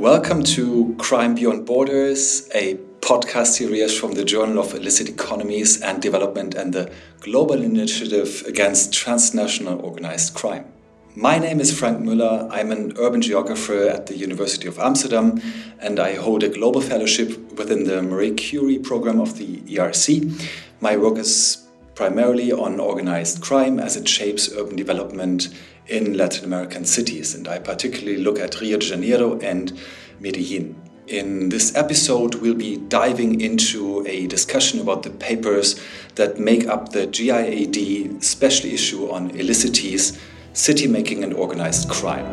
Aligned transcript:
Welcome 0.00 0.44
to 0.44 0.94
Crime 0.96 1.34
Beyond 1.34 1.66
Borders, 1.66 2.48
a 2.54 2.76
podcast 3.02 3.48
series 3.48 4.00
from 4.00 4.12
the 4.12 4.24
Journal 4.24 4.58
of 4.58 4.72
Illicit 4.72 5.10
Economies 5.10 5.82
and 5.82 6.00
Development 6.00 6.54
and 6.54 6.72
the 6.72 6.90
Global 7.20 7.60
Initiative 7.60 8.42
Against 8.46 8.94
Transnational 8.94 9.78
Organized 9.84 10.32
Crime. 10.32 10.64
My 11.14 11.38
name 11.38 11.60
is 11.60 11.78
Frank 11.78 11.98
Müller. 11.98 12.48
I'm 12.50 12.72
an 12.72 12.94
urban 12.96 13.20
geographer 13.20 13.88
at 13.88 14.06
the 14.06 14.16
University 14.16 14.66
of 14.68 14.78
Amsterdam, 14.78 15.38
and 15.78 16.00
I 16.00 16.14
hold 16.14 16.44
a 16.44 16.48
global 16.48 16.80
fellowship 16.80 17.58
within 17.58 17.84
the 17.84 18.00
Marie 18.00 18.32
Curie 18.32 18.78
program 18.78 19.20
of 19.20 19.36
the 19.36 19.58
ERC. 19.58 20.48
My 20.80 20.96
work 20.96 21.18
is 21.18 21.68
primarily 21.94 22.52
on 22.52 22.80
organized 22.80 23.40
crime 23.40 23.78
as 23.78 23.96
it 23.96 24.08
shapes 24.08 24.52
urban 24.56 24.76
development 24.76 25.48
in 25.86 26.16
Latin 26.16 26.44
American 26.44 26.84
cities, 26.84 27.34
and 27.34 27.48
I 27.48 27.58
particularly 27.58 28.18
look 28.18 28.38
at 28.38 28.60
Rio 28.60 28.78
de 28.78 28.86
Janeiro 28.86 29.38
and 29.40 29.78
Medellin. 30.20 30.76
In 31.08 31.48
this 31.48 31.74
episode, 31.74 32.36
we'll 32.36 32.54
be 32.54 32.76
diving 32.76 33.40
into 33.40 34.06
a 34.06 34.28
discussion 34.28 34.80
about 34.80 35.02
the 35.02 35.10
papers 35.10 35.80
that 36.14 36.38
make 36.38 36.68
up 36.68 36.90
the 36.90 37.06
JIED 37.08 38.22
special 38.22 38.70
issue 38.70 39.10
on 39.10 39.30
illicities 39.30 40.18
city 40.52 40.86
making 40.86 41.24
and 41.24 41.34
organized 41.34 41.88
crime. 41.88 42.26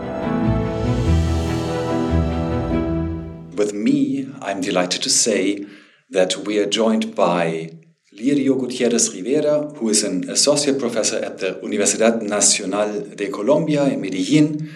With 3.55 3.74
me, 3.74 4.30
I'm 4.41 4.62
delighted 4.62 5.02
to 5.04 5.10
say 5.10 5.66
that 6.10 6.38
we 6.38 6.60
are 6.60 6.66
joined 6.66 7.16
by 7.16 7.71
Lirio 8.17 8.57
Gutierrez 8.59 9.13
Rivera, 9.13 9.67
who 9.76 9.89
is 9.89 10.03
an 10.03 10.27
associate 10.27 10.80
professor 10.80 11.17
at 11.17 11.38
the 11.38 11.59
Universidad 11.62 12.24
Nacional 12.24 13.01
de 13.15 13.29
Colombia 13.29 13.84
in 13.84 14.01
Medellin. 14.01 14.71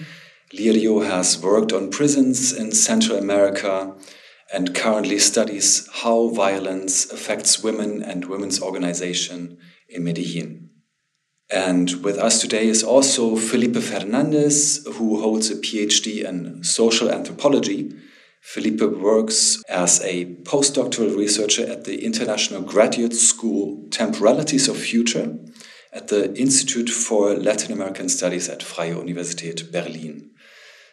Lirio 0.53 1.03
has 1.03 1.41
worked 1.41 1.73
on 1.73 1.89
prisons 1.89 2.53
in 2.53 2.71
Central 2.71 3.17
America 3.17 3.95
and 4.53 4.75
currently 4.75 5.17
studies 5.17 5.89
how 6.03 6.27
violence 6.27 7.11
affects 7.11 7.63
women 7.63 8.03
and 8.03 8.25
women's 8.25 8.61
organization 8.61 9.57
in 9.89 10.03
Medellin. 10.03 10.69
And 11.49 12.03
with 12.03 12.19
us 12.19 12.41
today 12.41 12.67
is 12.67 12.83
also 12.83 13.35
Felipe 13.35 13.77
Fernandez, 13.77 14.85
who 14.97 15.19
holds 15.19 15.49
a 15.49 15.55
PhD 15.55 16.23
in 16.23 16.63
social 16.63 17.09
anthropology. 17.09 17.91
Felipe 18.41 18.81
works 18.81 19.63
as 19.69 20.01
a 20.01 20.25
postdoctoral 20.43 21.15
researcher 21.15 21.65
at 21.65 21.85
the 21.85 22.03
International 22.03 22.61
Graduate 22.61 23.13
School 23.13 23.87
Temporalities 23.91 24.67
of 24.67 24.77
Future 24.77 25.37
at 25.93 26.07
the 26.07 26.35
Institute 26.35 26.89
for 26.89 27.35
Latin 27.35 27.71
American 27.71 28.09
Studies 28.09 28.49
at 28.49 28.63
Freie 28.63 28.95
Universität 28.95 29.71
Berlin. 29.71 30.31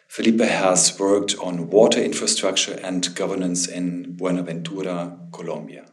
Felipe 0.07 0.41
has 0.41 0.97
worked 0.99 1.35
on 1.39 1.69
water 1.69 2.01
infrastructure 2.01 2.79
and 2.83 3.15
governance 3.15 3.67
in 3.67 4.15
Buenaventura, 4.15 5.17
Colombia. 5.33 5.85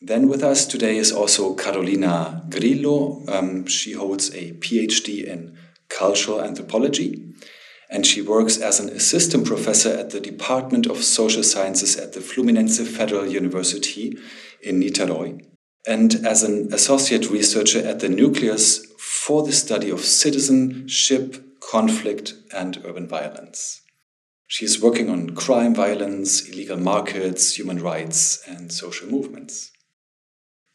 Then 0.00 0.26
with 0.28 0.42
us 0.42 0.66
today 0.66 0.96
is 0.96 1.12
also 1.12 1.54
Carolina 1.54 2.46
Grillo. 2.48 3.22
Um, 3.28 3.66
she 3.66 3.92
holds 3.92 4.34
a 4.34 4.54
PhD 4.54 5.24
in 5.24 5.58
cultural 5.90 6.40
anthropology 6.40 7.30
and 7.90 8.06
she 8.06 8.22
works 8.22 8.58
as 8.58 8.78
an 8.78 8.88
assistant 8.90 9.46
professor 9.46 9.90
at 9.90 10.10
the 10.10 10.20
Department 10.20 10.86
of 10.86 11.02
Social 11.02 11.42
Sciences 11.42 11.96
at 11.96 12.12
the 12.12 12.20
Fluminense 12.20 12.86
Federal 12.86 13.26
University 13.26 14.16
in 14.62 14.80
Niterói 14.80 15.44
and 15.86 16.14
as 16.26 16.42
an 16.42 16.72
associate 16.72 17.30
researcher 17.30 17.80
at 17.86 18.00
the 18.00 18.08
Nucleus 18.08 18.86
for 18.98 19.42
the 19.42 19.52
study 19.52 19.90
of 19.90 20.00
citizenship, 20.00 21.60
conflict, 21.60 22.34
and 22.54 22.82
urban 22.84 23.08
violence. 23.08 23.80
She 24.46 24.64
is 24.64 24.82
working 24.82 25.08
on 25.08 25.36
crime, 25.36 25.74
violence, 25.74 26.48
illegal 26.48 26.76
markets, 26.76 27.56
human 27.56 27.80
rights, 27.80 28.42
and 28.48 28.72
social 28.72 29.08
movements. 29.08 29.70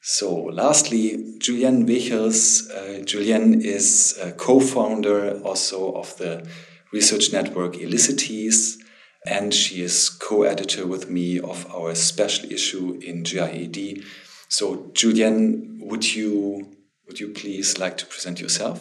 So, 0.01 0.33
lastly, 0.33 1.35
Julienne 1.39 1.85
Weegels. 1.85 2.69
Uh, 2.69 3.03
Julienne 3.03 3.61
is 3.61 4.17
a 4.21 4.31
co 4.31 4.59
founder 4.59 5.41
also 5.41 5.93
of 5.93 6.15
the 6.17 6.47
research 6.95 7.33
network 7.33 7.75
Illicities, 7.75 8.81
and 9.27 9.53
she 9.53 9.81
is 9.81 10.09
co 10.09 10.43
editor 10.43 10.87
with 10.87 11.09
me 11.09 11.39
of 11.39 11.59
our 11.77 11.93
special 11.93 12.49
issue 12.49 12.87
in 13.09 13.25
JIED. 13.25 14.03
So, 14.47 14.91
Julian, 14.93 15.79
would 15.89 16.05
you, 16.15 16.31
would 17.05 17.19
you 17.19 17.29
please 17.33 17.77
like 17.77 17.97
to 17.97 18.05
present 18.05 18.39
yourself? 18.39 18.77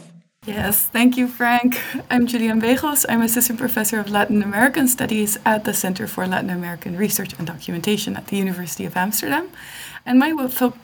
Yes, 0.47 0.75
thank 0.97 1.17
you, 1.17 1.27
Frank. 1.27 1.81
I'm 2.09 2.27
Julian 2.27 2.61
Weegels. 2.61 3.05
I'm 3.09 3.23
Assistant 3.23 3.59
Professor 3.59 3.99
of 3.99 4.11
Latin 4.11 4.43
American 4.43 4.87
Studies 4.87 5.39
at 5.45 5.65
the 5.65 5.75
Center 5.75 6.07
for 6.07 6.25
Latin 6.27 6.51
American 6.51 6.97
Research 6.97 7.33
and 7.39 7.47
Documentation 7.47 8.15
at 8.17 8.27
the 8.29 8.37
University 8.37 8.85
of 8.85 8.97
Amsterdam. 8.97 9.49
And 10.07 10.19
my 10.21 10.31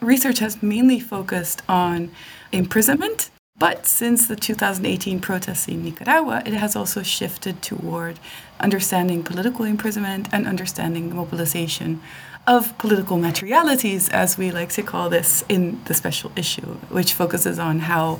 research 0.00 0.38
has 0.40 0.62
mainly 0.62 0.98
focused 0.98 1.62
on 1.68 2.10
imprisonment. 2.50 3.29
But 3.60 3.86
since 3.86 4.26
the 4.26 4.36
2018 4.36 5.20
protests 5.20 5.68
in 5.68 5.84
Nicaragua, 5.84 6.42
it 6.46 6.54
has 6.54 6.74
also 6.74 7.02
shifted 7.02 7.60
toward 7.60 8.18
understanding 8.58 9.22
political 9.22 9.66
imprisonment 9.66 10.30
and 10.32 10.46
understanding 10.46 11.10
the 11.10 11.14
mobilization 11.14 12.00
of 12.46 12.76
political 12.78 13.18
materialities, 13.18 14.08
as 14.08 14.38
we 14.38 14.50
like 14.50 14.70
to 14.70 14.82
call 14.82 15.10
this 15.10 15.44
in 15.50 15.78
the 15.84 15.92
special 15.92 16.32
issue, 16.36 16.78
which 16.88 17.12
focuses 17.12 17.58
on 17.58 17.80
how, 17.80 18.18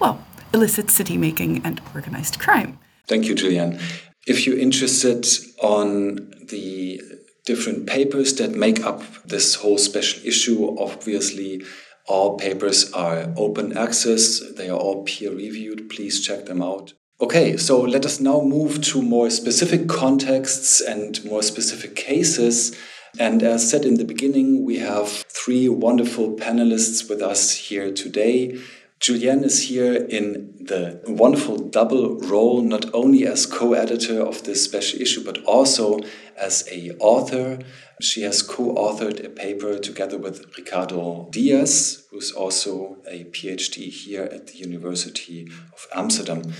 well, 0.00 0.24
illicit 0.52 0.90
city 0.90 1.16
making 1.16 1.64
and 1.64 1.80
organized 1.94 2.40
crime. 2.40 2.76
Thank 3.06 3.26
you, 3.26 3.36
Julian. 3.36 3.78
If 4.26 4.44
you're 4.44 4.58
interested 4.58 5.24
on 5.62 6.32
the 6.48 7.00
different 7.46 7.86
papers 7.86 8.34
that 8.34 8.50
make 8.50 8.84
up 8.84 9.04
this 9.24 9.54
whole 9.54 9.78
special 9.78 10.20
issue, 10.26 10.76
obviously 10.80 11.62
all 12.10 12.36
papers 12.36 12.92
are 12.92 13.32
open 13.36 13.78
access, 13.78 14.40
they 14.56 14.68
are 14.68 14.76
all 14.76 15.04
peer 15.04 15.30
reviewed. 15.30 15.88
Please 15.88 16.20
check 16.26 16.46
them 16.46 16.60
out. 16.60 16.92
Okay, 17.20 17.56
so 17.56 17.80
let 17.80 18.04
us 18.04 18.18
now 18.18 18.40
move 18.40 18.82
to 18.82 19.00
more 19.00 19.30
specific 19.30 19.88
contexts 19.88 20.80
and 20.80 21.24
more 21.24 21.42
specific 21.42 21.94
cases. 21.94 22.76
And 23.18 23.42
as 23.44 23.70
said 23.70 23.84
in 23.84 23.94
the 23.94 24.04
beginning, 24.04 24.64
we 24.64 24.78
have 24.78 25.08
three 25.08 25.68
wonderful 25.68 26.34
panelists 26.36 27.08
with 27.08 27.22
us 27.22 27.54
here 27.54 27.92
today. 27.92 28.58
Julienne 29.00 29.44
is 29.44 29.62
here 29.62 29.94
in 29.94 30.56
the 30.60 31.00
wonderful 31.06 31.56
double 31.56 32.18
role, 32.18 32.60
not 32.60 32.92
only 32.92 33.26
as 33.26 33.46
co-editor 33.46 34.20
of 34.20 34.44
this 34.44 34.62
special 34.62 35.00
issue, 35.00 35.24
but 35.24 35.42
also 35.44 36.00
as 36.36 36.68
a 36.70 36.90
author. 37.00 37.58
She 38.02 38.22
has 38.22 38.42
co-authored 38.42 39.24
a 39.24 39.30
paper 39.30 39.78
together 39.78 40.18
with 40.18 40.54
Ricardo 40.56 41.28
Diaz, 41.32 42.06
who's 42.10 42.30
also 42.30 42.98
a 43.08 43.24
PhD 43.24 43.88
here 43.88 44.24
at 44.24 44.48
the 44.48 44.58
University 44.58 45.48
of 45.72 45.86
Amsterdam. 45.94 46.52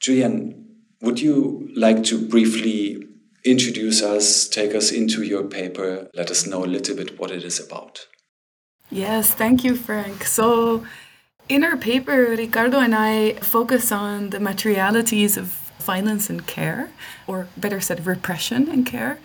Julienne, 0.00 0.64
would 1.02 1.20
you 1.20 1.68
like 1.76 2.04
to 2.04 2.26
briefly 2.26 3.04
introduce 3.44 4.02
us, 4.02 4.48
take 4.48 4.74
us 4.74 4.90
into 4.90 5.22
your 5.22 5.44
paper, 5.44 6.08
let 6.14 6.30
us 6.30 6.46
know 6.46 6.64
a 6.64 6.66
little 6.66 6.96
bit 6.96 7.18
what 7.18 7.30
it 7.30 7.44
is 7.44 7.60
about? 7.60 8.06
Yes, 8.90 9.34
thank 9.34 9.62
you, 9.62 9.76
Frank. 9.76 10.24
So 10.24 10.86
in 11.48 11.62
our 11.64 11.76
paper, 11.76 12.34
Ricardo 12.36 12.78
and 12.78 12.94
I 12.94 13.34
focus 13.34 13.92
on 13.92 14.30
the 14.30 14.40
materialities 14.40 15.36
of 15.36 15.46
violence 15.78 16.28
and 16.28 16.46
care, 16.46 16.90
or 17.26 17.48
better 17.56 17.80
said, 17.80 18.06
repression 18.06 18.68
and 18.68 18.84
care. 18.84 19.18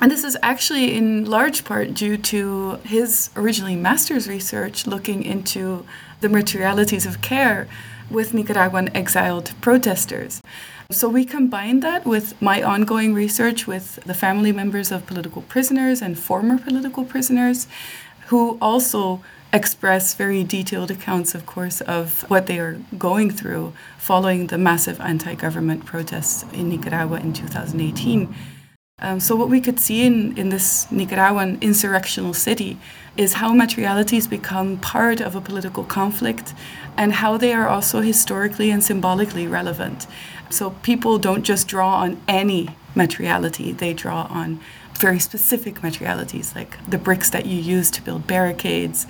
And 0.00 0.10
this 0.10 0.24
is 0.24 0.36
actually 0.42 0.94
in 0.94 1.24
large 1.24 1.64
part 1.64 1.94
due 1.94 2.16
to 2.16 2.78
his 2.84 3.30
originally 3.36 3.76
master's 3.76 4.28
research 4.28 4.86
looking 4.86 5.22
into 5.22 5.86
the 6.20 6.28
materialities 6.28 7.06
of 7.06 7.22
care 7.22 7.68
with 8.10 8.34
Nicaraguan 8.34 8.94
exiled 8.94 9.52
protesters. 9.60 10.40
So 10.90 11.08
we 11.08 11.24
combined 11.24 11.82
that 11.82 12.04
with 12.04 12.40
my 12.42 12.62
ongoing 12.62 13.14
research 13.14 13.66
with 13.66 13.94
the 14.04 14.12
family 14.12 14.52
members 14.52 14.92
of 14.92 15.06
political 15.06 15.42
prisoners 15.42 16.02
and 16.02 16.18
former 16.18 16.58
political 16.58 17.04
prisoners 17.04 17.66
who 18.26 18.58
also 18.60 19.22
express 19.52 20.14
very 20.14 20.42
detailed 20.44 20.90
accounts, 20.90 21.34
of 21.34 21.44
course, 21.44 21.80
of 21.82 22.22
what 22.30 22.46
they 22.46 22.58
are 22.58 22.80
going 22.96 23.30
through 23.30 23.72
following 23.98 24.46
the 24.46 24.58
massive 24.58 25.00
anti 25.00 25.34
government 25.34 25.84
protests 25.84 26.44
in 26.52 26.68
Nicaragua 26.68 27.20
in 27.20 27.32
2018. 27.32 28.34
Um, 28.98 29.18
so, 29.18 29.34
what 29.34 29.48
we 29.48 29.60
could 29.60 29.80
see 29.80 30.06
in, 30.06 30.36
in 30.38 30.50
this 30.50 30.90
Nicaraguan 30.90 31.58
insurrectional 31.58 32.34
city 32.34 32.78
is 33.16 33.34
how 33.34 33.52
materialities 33.52 34.26
become 34.26 34.78
part 34.78 35.20
of 35.20 35.34
a 35.34 35.40
political 35.40 35.84
conflict 35.84 36.54
and 36.96 37.14
how 37.14 37.36
they 37.36 37.52
are 37.52 37.68
also 37.68 38.00
historically 38.00 38.70
and 38.70 38.82
symbolically 38.82 39.46
relevant. 39.46 40.06
So, 40.50 40.70
people 40.82 41.18
don't 41.18 41.42
just 41.42 41.66
draw 41.66 41.96
on 41.96 42.20
any 42.28 42.76
materiality, 42.94 43.72
they 43.72 43.92
draw 43.92 44.28
on 44.30 44.60
very 44.98 45.18
specific 45.18 45.82
materialities 45.82 46.54
like 46.54 46.78
the 46.88 46.98
bricks 46.98 47.28
that 47.30 47.44
you 47.44 47.58
use 47.60 47.90
to 47.90 48.02
build 48.02 48.26
barricades, 48.28 49.06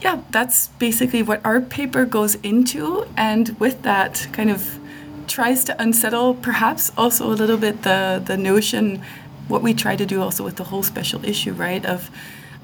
yeah, 0.00 0.22
that's 0.30 0.68
basically 0.78 1.22
what 1.22 1.44
our 1.44 1.60
paper 1.60 2.04
goes 2.04 2.34
into. 2.36 3.06
And 3.16 3.58
with 3.58 3.82
that, 3.82 4.28
kind 4.32 4.50
of 4.50 4.78
tries 5.26 5.64
to 5.64 5.82
unsettle 5.82 6.34
perhaps 6.34 6.92
also 6.96 7.26
a 7.26 7.34
little 7.34 7.56
bit 7.56 7.82
the, 7.82 8.22
the 8.24 8.36
notion, 8.36 9.02
what 9.48 9.62
we 9.62 9.74
try 9.74 9.96
to 9.96 10.06
do 10.06 10.20
also 10.20 10.44
with 10.44 10.56
the 10.56 10.64
whole 10.64 10.82
special 10.82 11.24
issue, 11.24 11.52
right, 11.52 11.84
of 11.84 12.10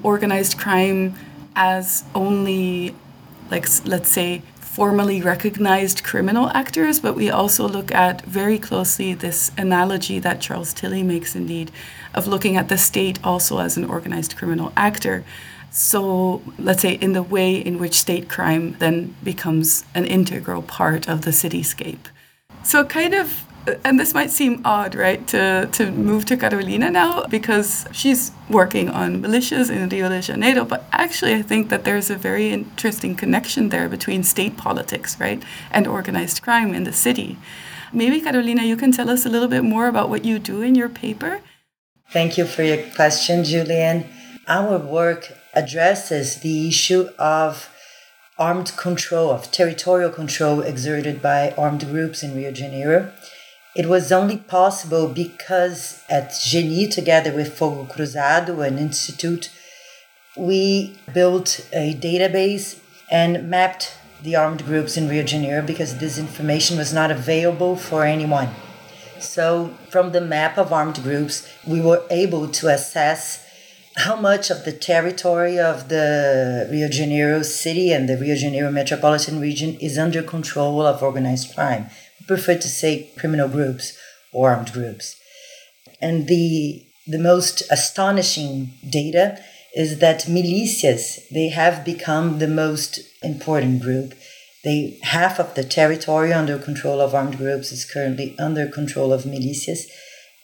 organized 0.03 0.57
crime 0.57 1.15
as 1.55 2.03
only, 2.15 2.95
like, 3.49 3.67
let's 3.85 4.09
say, 4.09 4.41
formally 4.71 5.21
recognized 5.21 6.01
criminal 6.01 6.47
actors, 6.49 6.99
but 7.01 7.13
we 7.13 7.29
also 7.29 7.67
look 7.67 7.91
at 7.91 8.21
very 8.21 8.57
closely 8.57 9.13
this 9.13 9.51
analogy 9.57 10.17
that 10.17 10.39
Charles 10.39 10.73
Tilly 10.73 11.03
makes, 11.03 11.35
indeed, 11.35 11.69
of 12.13 12.25
looking 12.25 12.55
at 12.55 12.69
the 12.69 12.77
state 12.77 13.19
also 13.21 13.59
as 13.59 13.75
an 13.75 13.83
organized 13.83 14.37
criminal 14.37 14.71
actor. 14.77 15.25
So, 15.73 16.41
let's 16.59 16.81
say, 16.81 16.95
in 16.95 17.13
the 17.13 17.23
way 17.23 17.55
in 17.55 17.79
which 17.79 17.93
state 17.93 18.27
crime 18.27 18.75
then 18.79 19.15
becomes 19.23 19.85
an 19.95 20.05
integral 20.05 20.61
part 20.61 21.07
of 21.07 21.21
the 21.21 21.31
cityscape. 21.31 22.11
So, 22.63 22.83
kind 22.83 23.13
of 23.13 23.45
uh, 23.67 23.75
and 23.83 23.99
this 23.99 24.13
might 24.13 24.31
seem 24.31 24.61
odd, 24.65 24.95
right, 24.95 25.25
to, 25.27 25.69
to 25.71 25.91
move 25.91 26.25
to 26.25 26.35
Carolina 26.35 26.89
now 26.89 27.25
because 27.25 27.85
she's 27.91 28.31
working 28.49 28.89
on 28.89 29.21
militias 29.21 29.69
in 29.69 29.87
Rio 29.87 30.09
de 30.09 30.21
Janeiro. 30.21 30.65
But 30.65 30.83
actually, 30.91 31.35
I 31.35 31.43
think 31.43 31.69
that 31.69 31.83
there's 31.83 32.09
a 32.09 32.15
very 32.15 32.49
interesting 32.49 33.15
connection 33.15 33.69
there 33.69 33.87
between 33.87 34.23
state 34.23 34.57
politics, 34.57 35.19
right, 35.19 35.41
and 35.71 35.87
organized 35.87 36.41
crime 36.41 36.73
in 36.73 36.85
the 36.85 36.93
city. 36.93 37.37
Maybe, 37.93 38.19
Carolina, 38.19 38.63
you 38.63 38.77
can 38.77 38.91
tell 38.91 39.09
us 39.09 39.25
a 39.25 39.29
little 39.29 39.47
bit 39.47 39.63
more 39.63 39.87
about 39.87 40.09
what 40.09 40.25
you 40.25 40.39
do 40.39 40.61
in 40.61 40.75
your 40.75 40.89
paper. 40.89 41.41
Thank 42.11 42.37
you 42.37 42.45
for 42.45 42.63
your 42.63 42.77
question, 42.95 43.43
Julian. 43.43 44.05
Our 44.47 44.79
work 44.79 45.31
addresses 45.53 46.37
the 46.37 46.67
issue 46.67 47.09
of 47.17 47.69
armed 48.37 48.75
control, 48.77 49.31
of 49.31 49.51
territorial 49.51 50.09
control 50.09 50.61
exerted 50.61 51.21
by 51.21 51.51
armed 51.57 51.85
groups 51.85 52.23
in 52.23 52.35
Rio 52.35 52.51
de 52.51 52.57
Janeiro 52.57 53.11
it 53.75 53.85
was 53.87 54.11
only 54.11 54.37
possible 54.37 55.07
because 55.07 56.03
at 56.09 56.33
GENI, 56.43 56.87
together 56.87 57.31
with 57.31 57.57
Fogo 57.57 57.85
Cruzado, 57.85 58.59
an 58.65 58.77
institute, 58.77 59.49
we 60.35 60.97
built 61.13 61.65
a 61.71 61.93
database 61.93 62.79
and 63.09 63.49
mapped 63.49 63.97
the 64.21 64.35
armed 64.35 64.65
groups 64.65 64.97
in 64.97 65.07
Rio 65.07 65.21
de 65.21 65.29
Janeiro 65.29 65.65
because 65.65 65.97
this 65.97 66.17
information 66.17 66.77
was 66.77 66.93
not 66.93 67.11
available 67.11 67.75
for 67.75 68.03
anyone. 68.03 68.49
So, 69.19 69.73
from 69.89 70.11
the 70.11 70.21
map 70.21 70.57
of 70.57 70.73
armed 70.73 71.01
groups, 71.03 71.47
we 71.65 71.79
were 71.79 72.03
able 72.09 72.47
to 72.49 72.67
assess 72.67 73.45
how 73.95 74.15
much 74.15 74.49
of 74.49 74.63
the 74.63 74.71
territory 74.71 75.59
of 75.59 75.89
the 75.89 76.67
Rio 76.71 76.87
de 76.87 76.93
Janeiro 76.93 77.41
city 77.43 77.91
and 77.91 78.07
the 78.07 78.17
Rio 78.17 78.35
de 78.35 78.41
Janeiro 78.41 78.71
metropolitan 78.71 79.39
region 79.39 79.75
is 79.79 79.97
under 79.97 80.23
control 80.23 80.81
of 80.81 81.03
organized 81.03 81.53
crime 81.53 81.89
We 82.19 82.25
prefer 82.25 82.55
to 82.55 82.67
say 82.69 83.09
criminal 83.17 83.49
groups 83.49 83.97
or 84.31 84.51
armed 84.51 84.71
groups. 84.71 85.15
And 86.01 86.27
the 86.27 86.85
the 87.07 87.19
most 87.19 87.63
astonishing 87.69 88.73
data 88.87 89.43
is 89.75 89.99
that 89.99 90.21
militias 90.21 91.27
they 91.29 91.49
have 91.49 91.83
become 91.83 92.39
the 92.39 92.47
most 92.47 92.99
important 93.23 93.81
group. 93.81 94.13
They 94.63 94.99
half 95.01 95.39
of 95.39 95.55
the 95.55 95.63
territory 95.63 96.31
under 96.31 96.57
control 96.57 97.01
of 97.01 97.15
armed 97.15 97.37
groups 97.37 97.71
is 97.71 97.91
currently 97.91 98.35
under 98.37 98.67
control 98.67 99.11
of 99.11 99.23
militias, 99.23 99.87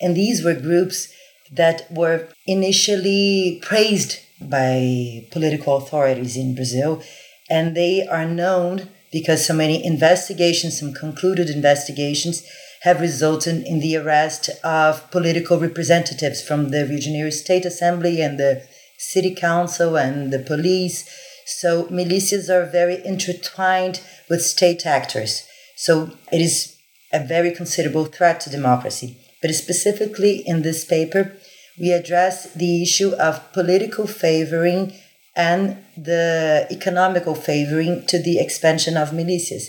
and 0.02 0.16
these 0.16 0.44
were 0.44 0.56
groups 0.56 1.10
that 1.52 1.92
were 1.92 2.30
initially 2.46 3.60
praised 3.64 4.20
by 4.42 5.26
political 5.32 5.78
authorities 5.78 6.38
in 6.38 6.56
Brazil, 6.56 7.02
and 7.50 7.76
they 7.76 8.06
are 8.06 8.26
known 8.26 8.90
because 9.12 9.46
so 9.46 9.54
many 9.54 9.84
investigations, 9.84 10.80
some 10.80 10.94
concluded 10.94 11.50
investigations, 11.50 12.44
have 12.82 13.02
resulted 13.02 13.64
in 13.66 13.80
the 13.80 13.96
arrest 13.96 14.50
of 14.64 15.10
political 15.12 15.60
representatives 15.60 16.42
from 16.42 16.70
the 16.70 16.86
Rio 16.86 16.98
de 16.98 17.02
Janeiro 17.02 17.30
State 17.30 17.66
Assembly 17.66 18.22
and 18.22 18.38
the 18.38 18.64
City 18.98 19.34
Council 19.34 19.98
and 19.98 20.32
the 20.32 20.40
police. 20.40 21.10
So 21.46 21.86
militias 21.86 22.50
are 22.50 22.66
very 22.66 23.04
intertwined 23.06 24.02
with 24.30 24.42
state 24.42 24.86
actors. 24.86 25.44
So 25.76 26.12
it 26.32 26.42
is 26.42 26.76
a 27.14 27.26
very 27.26 27.52
considerable 27.52 28.06
threat 28.06 28.42
to 28.42 28.50
democracy. 28.50 29.18
But 29.42 29.54
specifically 29.54 30.44
in 30.46 30.62
this 30.62 30.86
paper, 30.86 31.38
we 31.80 31.92
address 31.92 32.54
the 32.54 32.82
issue 32.82 33.14
of 33.16 33.54
political 33.54 34.08
favoring 34.08 34.94
and 35.36 35.78
the 35.96 36.68
economical 36.72 37.36
favoring 37.36 38.06
to 38.08 38.18
the 38.20 38.40
expansion 38.40 38.98
of 38.98 39.12
militias. 39.12 39.66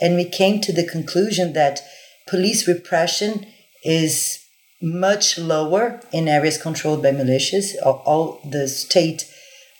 And 0.00 0.16
we 0.16 0.24
came 0.24 0.60
to 0.62 0.72
the 0.72 0.84
conclusion 0.84 1.52
that 1.52 1.80
police 2.26 2.66
repression 2.66 3.46
is 3.84 4.40
much 4.82 5.38
lower 5.38 6.00
in 6.12 6.26
areas 6.26 6.58
controlled 6.58 7.02
by 7.02 7.12
militias. 7.12 7.74
All 7.84 8.40
the 8.44 8.66
state 8.66 9.30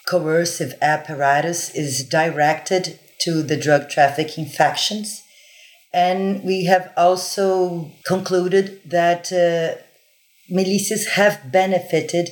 coercive 0.07 0.75
apparatus 0.81 1.75
is 1.75 2.05
directed 2.05 3.01
to 3.23 3.43
the 3.43 3.57
drug 3.57 3.89
trafficking 3.89 4.47
factions. 4.47 5.24
And 5.95 6.43
we 6.43 6.65
have 6.65 6.93
also 6.97 7.93
concluded 8.05 8.81
that 8.91 9.33
uh, 9.33 9.81
militias 10.53 11.11
have 11.15 11.53
benefited 11.53 12.31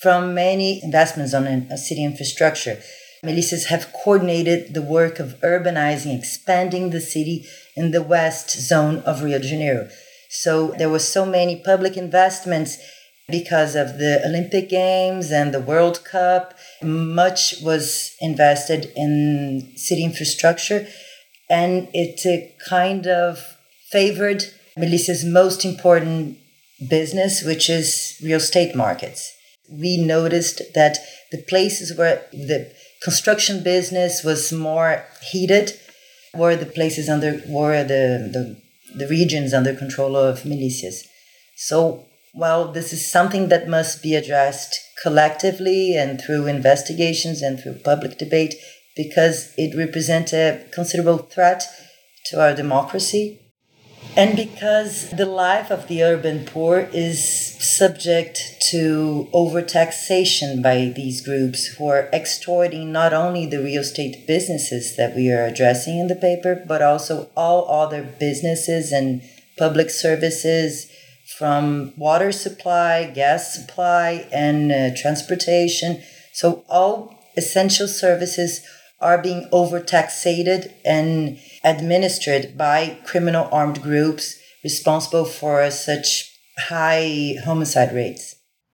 from 0.00 0.32
many 0.32 0.82
investments 0.82 1.34
on 1.34 1.46
a 1.46 1.76
city 1.76 2.04
infrastructure. 2.04 2.78
Militias 3.24 3.66
have 3.66 3.92
coordinated 3.92 4.72
the 4.74 4.80
work 4.80 5.18
of 5.18 5.34
urbanizing, 5.40 6.16
expanding 6.16 6.90
the 6.90 7.00
city 7.00 7.44
in 7.76 7.90
the 7.90 8.02
west 8.02 8.50
zone 8.50 8.98
of 9.00 9.22
Rio 9.22 9.38
de 9.40 9.48
Janeiro. 9.48 9.88
So 10.30 10.68
there 10.78 10.88
were 10.88 11.00
so 11.00 11.26
many 11.26 11.56
public 11.56 11.96
investments 11.96 12.78
because 13.28 13.74
of 13.74 13.98
the 13.98 14.22
Olympic 14.24 14.68
Games 14.68 15.32
and 15.32 15.52
the 15.52 15.60
World 15.60 16.04
Cup. 16.04 16.54
Much 16.82 17.60
was 17.62 18.14
invested 18.20 18.92
in 18.96 19.72
city 19.76 20.04
infrastructure, 20.04 20.86
and 21.50 21.88
it 21.92 22.24
uh, 22.24 22.66
kind 22.68 23.06
of 23.06 23.44
favored 23.90 24.44
militia's 24.76 25.24
most 25.24 25.64
important 25.64 26.38
business, 26.88 27.42
which 27.44 27.68
is 27.68 28.16
real 28.22 28.38
estate 28.38 28.74
markets 28.74 29.36
we 29.70 29.96
noticed 29.96 30.62
that 30.74 30.98
the 31.30 31.42
places 31.48 31.96
where 31.96 32.22
the 32.32 32.72
construction 33.02 33.62
business 33.62 34.24
was 34.24 34.52
more 34.52 35.04
heated 35.30 35.78
were 36.34 36.56
the 36.56 36.66
places 36.66 37.08
under 37.08 37.40
were 37.46 37.82
the, 37.82 38.30
the, 38.32 38.60
the 38.98 39.08
regions 39.08 39.54
under 39.54 39.74
control 39.74 40.16
of 40.16 40.42
militias. 40.42 41.06
So 41.56 42.06
well, 42.32 42.70
this 42.70 42.92
is 42.92 43.10
something 43.10 43.48
that 43.48 43.68
must 43.68 44.02
be 44.02 44.14
addressed 44.14 44.78
collectively 45.02 45.96
and 45.96 46.20
through 46.20 46.46
investigations 46.46 47.42
and 47.42 47.58
through 47.58 47.80
public 47.84 48.18
debate 48.18 48.54
because 48.96 49.52
it 49.56 49.76
represents 49.76 50.32
a 50.32 50.66
considerable 50.72 51.18
threat 51.18 51.62
to 52.26 52.40
our 52.40 52.54
democracy 52.54 53.40
and 54.16 54.34
because 54.34 55.10
the 55.10 55.26
life 55.26 55.70
of 55.70 55.86
the 55.86 56.02
urban 56.02 56.44
poor 56.44 56.88
is 56.92 57.56
subject 57.60 58.56
to 58.70 59.28
overtaxation 59.32 60.62
by 60.62 60.92
these 60.94 61.24
groups 61.24 61.66
who 61.66 61.86
are 61.86 62.08
extorting 62.12 62.90
not 62.90 63.12
only 63.12 63.46
the 63.46 63.62
real 63.62 63.82
estate 63.82 64.26
businesses 64.26 64.96
that 64.96 65.14
we 65.14 65.30
are 65.32 65.44
addressing 65.44 65.98
in 65.98 66.08
the 66.08 66.16
paper, 66.16 66.60
but 66.66 66.82
also 66.82 67.30
all 67.36 67.70
other 67.70 68.02
businesses 68.02 68.90
and 68.90 69.22
public 69.56 69.90
services 69.90 70.90
from 71.38 71.92
water 71.96 72.32
supply, 72.32 73.08
gas 73.14 73.54
supply, 73.54 74.26
and 74.32 74.72
uh, 74.72 74.90
transportation. 75.00 76.02
So, 76.32 76.64
all 76.68 77.16
essential 77.36 77.86
services 77.86 78.66
are 79.00 79.20
being 79.20 79.48
overtaxated 79.52 80.72
and 80.84 81.38
administered 81.64 82.56
by 82.56 82.98
criminal 83.04 83.48
armed 83.50 83.82
groups 83.82 84.36
responsible 84.62 85.24
for 85.24 85.70
such 85.70 86.30
high 86.58 87.36
homicide 87.44 87.94
rates. 87.94 88.36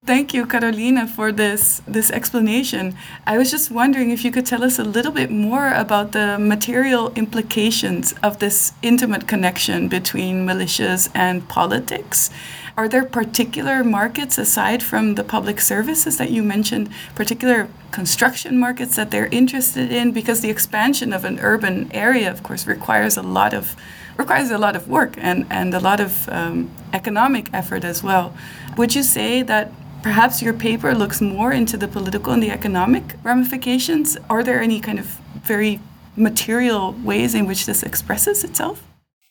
Thank 0.06 0.32
you, 0.32 0.46
Carolina, 0.46 1.06
for 1.06 1.30
this 1.30 1.82
this 1.86 2.10
explanation. 2.10 2.96
I 3.26 3.36
was 3.36 3.50
just 3.50 3.70
wondering 3.70 4.10
if 4.10 4.24
you 4.24 4.30
could 4.32 4.46
tell 4.46 4.64
us 4.64 4.78
a 4.78 4.84
little 4.84 5.12
bit 5.12 5.30
more 5.30 5.74
about 5.74 6.12
the 6.12 6.38
material 6.38 7.12
implications 7.16 8.14
of 8.22 8.38
this 8.38 8.72
intimate 8.80 9.28
connection 9.28 9.88
between 9.88 10.46
militias 10.46 11.10
and 11.14 11.46
politics. 11.50 12.30
Are 12.76 12.88
there 12.88 13.04
particular 13.04 13.84
markets 13.84 14.38
aside 14.38 14.82
from 14.82 15.14
the 15.14 15.24
public 15.24 15.60
services 15.60 16.18
that 16.18 16.30
you 16.30 16.42
mentioned, 16.42 16.88
particular 17.14 17.68
construction 17.90 18.58
markets 18.58 18.96
that 18.96 19.10
they're 19.10 19.26
interested 19.26 19.90
in? 19.92 20.12
Because 20.12 20.40
the 20.40 20.50
expansion 20.50 21.12
of 21.12 21.24
an 21.24 21.38
urban 21.40 21.90
area, 21.92 22.30
of 22.30 22.42
course, 22.42 22.66
requires 22.66 23.16
a 23.16 23.22
lot 23.22 23.54
of 23.54 23.76
requires 24.16 24.50
a 24.50 24.58
lot 24.58 24.76
of 24.76 24.86
work 24.86 25.14
and, 25.16 25.46
and 25.50 25.72
a 25.72 25.80
lot 25.80 25.98
of 25.98 26.28
um, 26.28 26.70
economic 26.92 27.48
effort 27.54 27.84
as 27.84 28.02
well. 28.02 28.34
Would 28.76 28.94
you 28.94 29.02
say 29.02 29.42
that 29.42 29.72
perhaps 30.02 30.42
your 30.42 30.52
paper 30.52 30.94
looks 30.94 31.20
more 31.20 31.52
into 31.52 31.76
the 31.76 31.88
political 31.88 32.32
and 32.32 32.42
the 32.42 32.50
economic 32.50 33.14
ramifications? 33.22 34.18
Are 34.28 34.42
there 34.42 34.60
any 34.60 34.78
kind 34.78 34.98
of 34.98 35.06
very 35.42 35.80
material 36.16 36.92
ways 37.02 37.34
in 37.34 37.46
which 37.46 37.64
this 37.66 37.82
expresses 37.82 38.44
itself? 38.44 38.82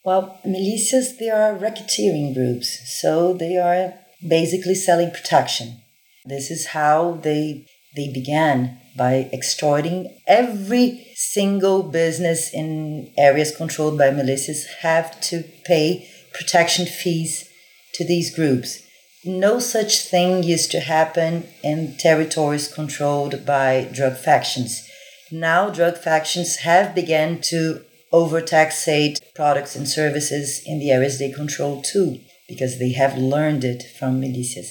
Well, 0.05 0.39
militias, 0.45 1.17
they 1.17 1.29
are 1.29 1.57
racketeering 1.57 2.33
groups, 2.33 2.99
so 3.01 3.33
they 3.33 3.57
are 3.57 3.93
basically 4.27 4.75
selling 4.75 5.11
protection. 5.11 5.81
This 6.25 6.49
is 6.51 6.67
how 6.67 7.19
they 7.23 7.65
they 7.95 8.11
began 8.13 8.79
by 8.95 9.29
extorting 9.33 10.15
every 10.27 11.07
single 11.15 11.81
business 11.83 12.53
in 12.53 13.11
areas 13.17 13.55
controlled 13.55 13.97
by 13.97 14.09
militias 14.11 14.67
have 14.81 15.19
to 15.21 15.43
pay 15.65 16.07
protection 16.33 16.85
fees 16.85 17.49
to 17.93 18.05
these 18.05 18.33
groups. 18.33 18.83
No 19.25 19.59
such 19.59 20.07
thing 20.07 20.43
used 20.43 20.71
to 20.71 20.79
happen 20.79 21.47
in 21.63 21.97
territories 21.97 22.71
controlled 22.71 23.45
by 23.45 23.89
drug 23.91 24.15
factions. 24.17 24.87
Now 25.31 25.69
drug 25.69 25.97
factions 25.97 26.57
have 26.57 26.95
begun 26.95 27.41
to 27.49 27.81
overtaxate 28.11 29.19
products 29.35 29.75
and 29.75 29.87
services 29.87 30.61
in 30.65 30.79
the 30.79 30.91
areas 30.91 31.19
they 31.19 31.31
control 31.31 31.81
too, 31.81 32.19
because 32.47 32.79
they 32.79 32.93
have 32.93 33.17
learned 33.17 33.63
it 33.63 33.83
from 33.97 34.21
militias. 34.21 34.69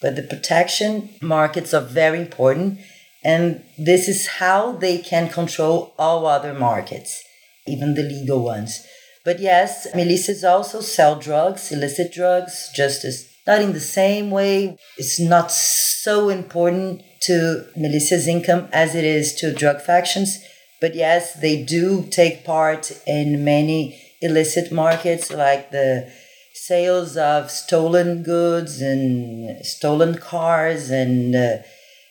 But 0.00 0.16
the 0.16 0.22
protection 0.22 1.10
markets 1.20 1.74
are 1.74 1.82
very 1.82 2.20
important, 2.20 2.80
and 3.24 3.62
this 3.76 4.08
is 4.08 4.26
how 4.38 4.72
they 4.72 4.98
can 4.98 5.28
control 5.28 5.92
all 5.98 6.26
other 6.26 6.54
markets, 6.54 7.22
even 7.66 7.94
the 7.94 8.02
legal 8.02 8.42
ones. 8.42 8.80
But 9.24 9.40
yes, 9.40 9.86
militias 9.92 10.48
also 10.48 10.80
sell 10.80 11.18
drugs, 11.18 11.70
illicit 11.72 12.12
drugs, 12.12 12.70
just 12.74 13.04
as 13.04 13.28
not 13.46 13.62
in 13.62 13.72
the 13.72 13.80
same 13.80 14.30
way. 14.30 14.76
It's 14.98 15.18
not 15.18 15.50
so 15.50 16.28
important 16.28 17.02
to 17.22 17.64
militias' 17.76 18.26
income 18.26 18.68
as 18.72 18.94
it 18.94 19.04
is 19.04 19.34
to 19.36 19.52
drug 19.52 19.80
factions. 19.80 20.38
But 20.80 20.94
yes, 20.94 21.34
they 21.34 21.62
do 21.62 22.06
take 22.10 22.44
part 22.44 22.92
in 23.06 23.44
many 23.44 24.00
illicit 24.20 24.72
markets 24.72 25.30
like 25.30 25.70
the 25.70 26.10
sales 26.54 27.16
of 27.16 27.50
stolen 27.50 28.22
goods 28.22 28.80
and 28.80 29.64
stolen 29.64 30.18
cars 30.18 30.90
and 30.90 31.34
uh, 31.34 31.58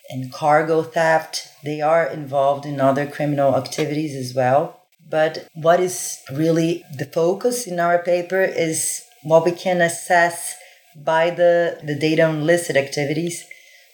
and 0.09 0.31
cargo 0.31 0.83
theft. 0.83 1.47
They 1.63 1.81
are 1.81 2.07
involved 2.07 2.65
in 2.65 2.79
other 2.79 3.05
criminal 3.05 3.55
activities 3.55 4.15
as 4.15 4.33
well. 4.33 4.81
But 5.09 5.47
what 5.53 5.79
is 5.79 6.19
really 6.31 6.83
the 6.97 7.05
focus 7.05 7.67
in 7.67 7.79
our 7.79 7.99
paper 7.99 8.41
is 8.41 9.03
what 9.23 9.45
we 9.45 9.51
can 9.51 9.81
assess 9.81 10.55
by 10.95 11.29
the, 11.29 11.79
the 11.83 11.95
data 11.95 12.23
on 12.23 12.41
illicit 12.41 12.75
activities 12.75 13.45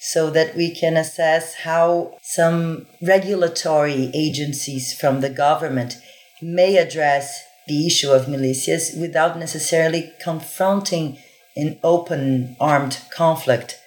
so 0.05 0.29
that 0.29 0.53
we 0.53 0.69
can 0.69 0.98
assess 0.98 1.55
how 1.63 2.17
some 2.22 2.86
regulatory 3.01 4.12
agencies 4.13 4.93
from 4.93 5.22
the 5.22 5.29
government 5.29 5.98
may 6.41 6.75
address 6.75 7.41
the 7.67 7.88
issue 7.88 8.12
of 8.12 8.25
militias 8.25 9.00
without 9.00 9.39
necessarily 9.39 10.12
confronting 10.22 11.17
an 11.55 11.79
open 11.86 12.57
armed 12.60 13.00
conflict. 13.15 13.79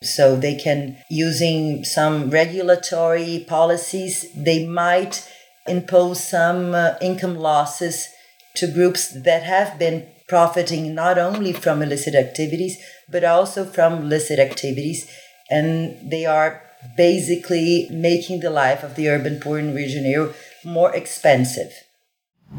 So 0.00 0.36
they 0.36 0.54
can, 0.54 0.98
using 1.10 1.82
some 1.82 2.30
regulatory 2.30 3.44
policies, 3.48 4.30
they 4.32 4.64
might 4.64 5.28
impose 5.66 6.22
some 6.22 6.72
uh, 6.72 6.94
income 7.00 7.36
losses 7.36 8.08
to 8.54 8.68
groups 8.68 9.08
that 9.08 9.42
have 9.42 9.76
been 9.76 10.06
profiting 10.28 10.94
not 10.94 11.18
only 11.18 11.52
from 11.52 11.82
illicit 11.82 12.14
activities, 12.14 12.78
but 13.08 13.24
also 13.24 13.64
from 13.64 14.08
licit 14.08 14.38
activities. 14.38 15.10
And 15.50 16.10
they 16.10 16.26
are 16.26 16.62
basically 16.96 17.88
making 17.90 18.40
the 18.40 18.50
life 18.50 18.82
of 18.82 18.94
the 18.94 19.08
urban 19.08 19.40
poor 19.40 19.58
in 19.58 19.74
Rio 19.74 19.86
de 19.86 19.94
Janeiro 19.94 20.34
more 20.64 20.94
expensive. 20.94 21.72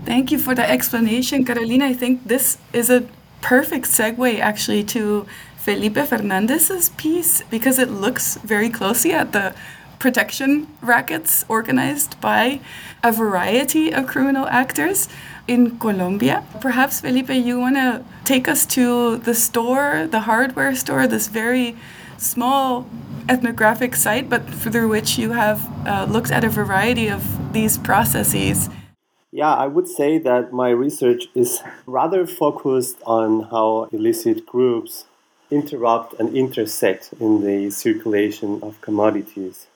Thank 0.03 0.31
you 0.31 0.39
for 0.39 0.55
the 0.55 0.69
explanation, 0.69 1.45
Carolina. 1.45 1.85
I 1.85 1.93
think 1.93 2.27
this 2.27 2.57
is 2.73 2.89
a 2.89 3.05
perfect 3.41 3.85
segue 3.85 4.39
actually 4.39 4.83
to 4.83 5.25
Felipe 5.57 5.97
Fernandez's 5.97 6.89
piece 6.89 7.41
because 7.49 7.79
it 7.79 7.89
looks 7.89 8.35
very 8.37 8.69
closely 8.69 9.13
at 9.13 9.31
the 9.31 9.55
protection 9.99 10.67
rackets 10.81 11.45
organized 11.47 12.19
by 12.21 12.59
a 13.03 13.11
variety 13.11 13.91
of 13.91 14.05
criminal 14.05 14.45
actors 14.47 15.07
in 15.47 15.79
Colombia. 15.79 16.43
Perhaps, 16.59 17.01
Felipe, 17.01 17.29
you 17.29 17.59
want 17.59 17.75
to 17.75 18.03
take 18.25 18.47
us 18.47 18.65
to 18.65 19.17
the 19.17 19.33
store, 19.33 20.07
the 20.09 20.21
hardware 20.21 20.75
store, 20.75 21.07
this 21.07 21.27
very 21.27 21.75
small 22.17 22.87
ethnographic 23.27 23.95
site, 23.95 24.29
but 24.29 24.47
through 24.47 24.87
which 24.87 25.17
you 25.17 25.31
have 25.31 25.59
uh, 25.87 26.05
looked 26.09 26.31
at 26.31 26.43
a 26.43 26.49
variety 26.49 27.07
of 27.07 27.53
these 27.53 27.77
processes. 27.77 28.69
Yeah, 29.31 29.53
I 29.53 29.67
would 29.67 29.87
say 29.87 30.17
that 30.19 30.53
my 30.53 30.69
research 30.69 31.25
is 31.35 31.61
rather 31.85 32.25
focused 32.25 32.97
on 33.05 33.41
how 33.51 33.89
illicit 33.91 34.45
groups 34.45 35.05
interrupt 35.51 36.13
and 36.19 36.35
intersect 36.35 37.13
in 37.19 37.41
the 37.41 37.69
circulation 37.69 38.59
of 38.63 38.79
commodities 38.81 39.67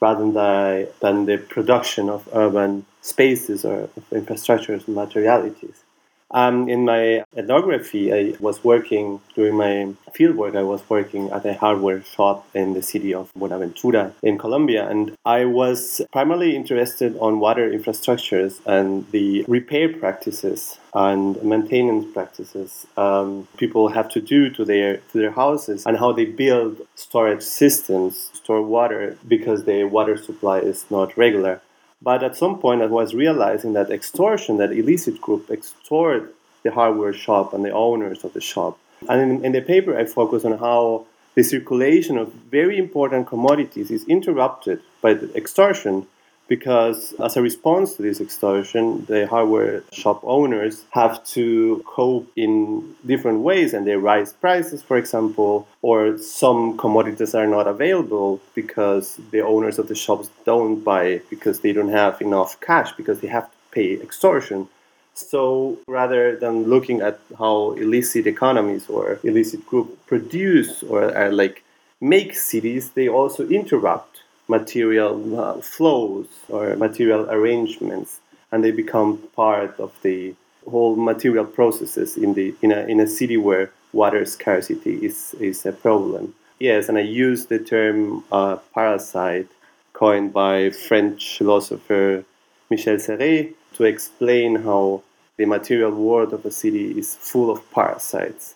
rather 0.00 0.30
than, 0.30 0.88
than 1.00 1.26
the 1.26 1.38
production 1.38 2.08
of 2.10 2.28
urban 2.32 2.84
spaces 3.00 3.64
or 3.64 3.88
infrastructures 4.12 4.86
and 4.86 4.96
materialities. 4.96 5.84
Um, 6.30 6.68
in 6.68 6.84
my 6.84 7.24
ethnography, 7.36 8.12
I 8.12 8.36
was 8.40 8.64
working 8.64 9.20
during 9.34 9.56
my 9.56 9.94
fieldwork. 10.12 10.56
I 10.56 10.62
was 10.62 10.82
working 10.88 11.30
at 11.30 11.46
a 11.46 11.54
hardware 11.54 12.02
shop 12.02 12.46
in 12.54 12.74
the 12.74 12.82
city 12.82 13.14
of 13.14 13.32
Buenaventura 13.34 14.12
in 14.22 14.36
Colombia, 14.38 14.88
and 14.88 15.16
I 15.24 15.44
was 15.44 16.00
primarily 16.12 16.56
interested 16.56 17.16
on 17.18 17.38
water 17.38 17.70
infrastructures 17.70 18.60
and 18.66 19.08
the 19.12 19.44
repair 19.46 19.92
practices 19.92 20.78
and 20.94 21.40
maintenance 21.42 22.06
practices 22.14 22.86
um, 22.96 23.46
people 23.58 23.88
have 23.88 24.08
to 24.08 24.20
do 24.20 24.48
to 24.48 24.64
their 24.64 24.96
to 25.12 25.18
their 25.18 25.30
houses 25.30 25.84
and 25.84 25.98
how 25.98 26.10
they 26.10 26.24
build 26.24 26.80
storage 26.94 27.42
systems, 27.42 28.30
store 28.32 28.62
water 28.62 29.16
because 29.28 29.64
the 29.64 29.84
water 29.84 30.16
supply 30.16 30.58
is 30.58 30.86
not 30.90 31.16
regular. 31.16 31.60
But 32.02 32.22
at 32.22 32.36
some 32.36 32.58
point, 32.58 32.82
I 32.82 32.86
was 32.86 33.14
realizing 33.14 33.72
that 33.72 33.90
extortion, 33.90 34.58
that 34.58 34.72
illicit 34.72 35.20
group, 35.20 35.50
extort 35.50 36.34
the 36.62 36.70
hardware 36.72 37.12
shop 37.12 37.54
and 37.54 37.64
the 37.64 37.70
owners 37.70 38.24
of 38.24 38.32
the 38.32 38.40
shop. 38.40 38.78
And 39.08 39.20
in, 39.20 39.44
in 39.44 39.52
the 39.52 39.60
paper, 39.60 39.96
I 39.96 40.04
focus 40.04 40.44
on 40.44 40.58
how 40.58 41.06
the 41.34 41.42
circulation 41.42 42.16
of 42.18 42.32
very 42.32 42.78
important 42.78 43.26
commodities 43.26 43.90
is 43.90 44.04
interrupted 44.04 44.80
by 45.00 45.14
the 45.14 45.34
extortion 45.36 46.06
because 46.48 47.12
as 47.14 47.36
a 47.36 47.42
response 47.42 47.94
to 47.94 48.02
this 48.02 48.20
extortion, 48.20 49.04
the 49.06 49.26
hardware 49.26 49.82
shop 49.92 50.20
owners 50.22 50.84
have 50.90 51.24
to 51.26 51.82
cope 51.86 52.30
in 52.36 52.94
different 53.04 53.40
ways 53.40 53.74
and 53.74 53.86
they 53.86 53.96
raise 53.96 54.32
prices, 54.32 54.82
for 54.82 54.96
example, 54.96 55.66
or 55.82 56.18
some 56.18 56.76
commodities 56.78 57.34
are 57.34 57.46
not 57.46 57.66
available 57.66 58.40
because 58.54 59.18
the 59.30 59.40
owners 59.40 59.78
of 59.78 59.88
the 59.88 59.94
shops 59.94 60.30
don't 60.44 60.82
buy 60.84 61.20
because 61.30 61.60
they 61.60 61.72
don't 61.72 61.88
have 61.88 62.20
enough 62.20 62.60
cash 62.60 62.92
because 62.92 63.20
they 63.20 63.28
have 63.28 63.50
to 63.50 63.56
pay 63.72 63.94
extortion. 63.94 64.68
So 65.14 65.78
rather 65.88 66.36
than 66.36 66.64
looking 66.64 67.00
at 67.00 67.18
how 67.38 67.72
illicit 67.72 68.26
economies 68.26 68.88
or 68.88 69.18
illicit 69.24 69.66
groups 69.66 69.96
produce 70.06 70.82
or 70.82 71.16
are 71.16 71.32
like 71.32 71.64
make 72.00 72.36
cities, 72.36 72.90
they 72.90 73.08
also 73.08 73.48
interrupt 73.48 74.15
material 74.48 75.40
uh, 75.40 75.60
flows 75.60 76.26
or 76.48 76.76
material 76.76 77.28
arrangements, 77.30 78.20
and 78.50 78.62
they 78.62 78.70
become 78.70 79.18
part 79.34 79.78
of 79.80 79.92
the 80.02 80.34
whole 80.70 80.96
material 80.96 81.44
processes 81.44 82.16
in 82.16 82.34
the 82.34 82.54
in 82.62 82.72
a 82.72 82.80
in 82.86 83.00
a 83.00 83.06
city 83.06 83.36
where 83.36 83.70
water 83.92 84.24
scarcity 84.24 84.94
is 85.04 85.34
is 85.40 85.66
a 85.66 85.72
problem. 85.72 86.34
Yes, 86.58 86.88
and 86.88 86.96
I 86.96 87.02
use 87.02 87.46
the 87.46 87.58
term 87.58 88.24
uh, 88.32 88.56
parasite, 88.72 89.48
coined 89.92 90.32
by 90.32 90.70
French 90.70 91.36
philosopher 91.36 92.24
Michel 92.70 92.98
Serres, 92.98 93.52
to 93.74 93.84
explain 93.84 94.56
how 94.62 95.02
the 95.36 95.44
material 95.44 95.90
world 95.90 96.32
of 96.32 96.46
a 96.46 96.50
city 96.50 96.98
is 96.98 97.14
full 97.14 97.50
of 97.50 97.70
parasites, 97.72 98.54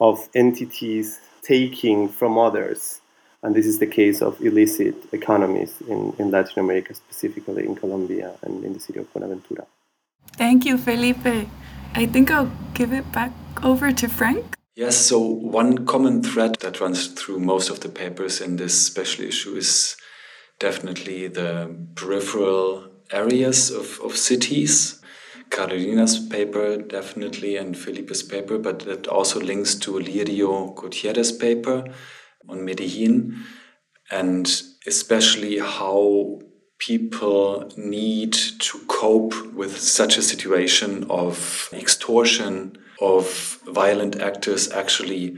of 0.00 0.30
entities 0.34 1.20
taking 1.42 2.08
from 2.08 2.38
others 2.38 3.01
and 3.42 3.54
this 3.54 3.66
is 3.66 3.78
the 3.78 3.86
case 3.86 4.22
of 4.22 4.40
illicit 4.40 4.94
economies 5.12 5.74
in, 5.88 6.12
in 6.18 6.30
Latin 6.30 6.60
America, 6.60 6.94
specifically 6.94 7.66
in 7.66 7.74
Colombia 7.74 8.34
and 8.42 8.64
in 8.64 8.72
the 8.72 8.80
city 8.80 9.00
of 9.00 9.12
Buenaventura. 9.12 9.66
Thank 10.36 10.64
you, 10.64 10.78
Felipe. 10.78 11.48
I 11.94 12.06
think 12.06 12.30
I'll 12.30 12.52
give 12.74 12.92
it 12.92 13.10
back 13.12 13.32
over 13.62 13.92
to 13.92 14.08
Frank. 14.08 14.56
Yes, 14.74 14.96
so 14.96 15.18
one 15.18 15.84
common 15.84 16.22
thread 16.22 16.56
that 16.60 16.80
runs 16.80 17.08
through 17.08 17.40
most 17.40 17.68
of 17.68 17.80
the 17.80 17.88
papers 17.88 18.40
in 18.40 18.56
this 18.56 18.86
special 18.86 19.24
issue 19.26 19.54
is 19.54 19.96
definitely 20.58 21.26
the 21.28 21.76
peripheral 21.94 22.88
areas 23.10 23.70
of, 23.70 24.00
of 24.02 24.16
cities. 24.16 25.02
Carolina's 25.50 26.18
paper, 26.18 26.78
definitely, 26.78 27.58
and 27.58 27.76
Felipe's 27.76 28.22
paper, 28.22 28.56
but 28.56 28.86
it 28.86 29.06
also 29.06 29.38
links 29.38 29.74
to 29.74 29.92
Lirio 29.92 30.74
Gutierrez's 30.74 31.32
paper 31.32 31.84
on 32.48 32.64
Medellin 32.64 33.44
and 34.10 34.62
especially 34.86 35.58
how 35.58 36.40
people 36.78 37.70
need 37.76 38.32
to 38.32 38.78
cope 38.88 39.34
with 39.54 39.78
such 39.78 40.18
a 40.18 40.22
situation 40.22 41.06
of 41.08 41.68
extortion, 41.72 42.76
of 43.00 43.60
violent 43.66 44.20
actors 44.20 44.70
actually, 44.72 45.36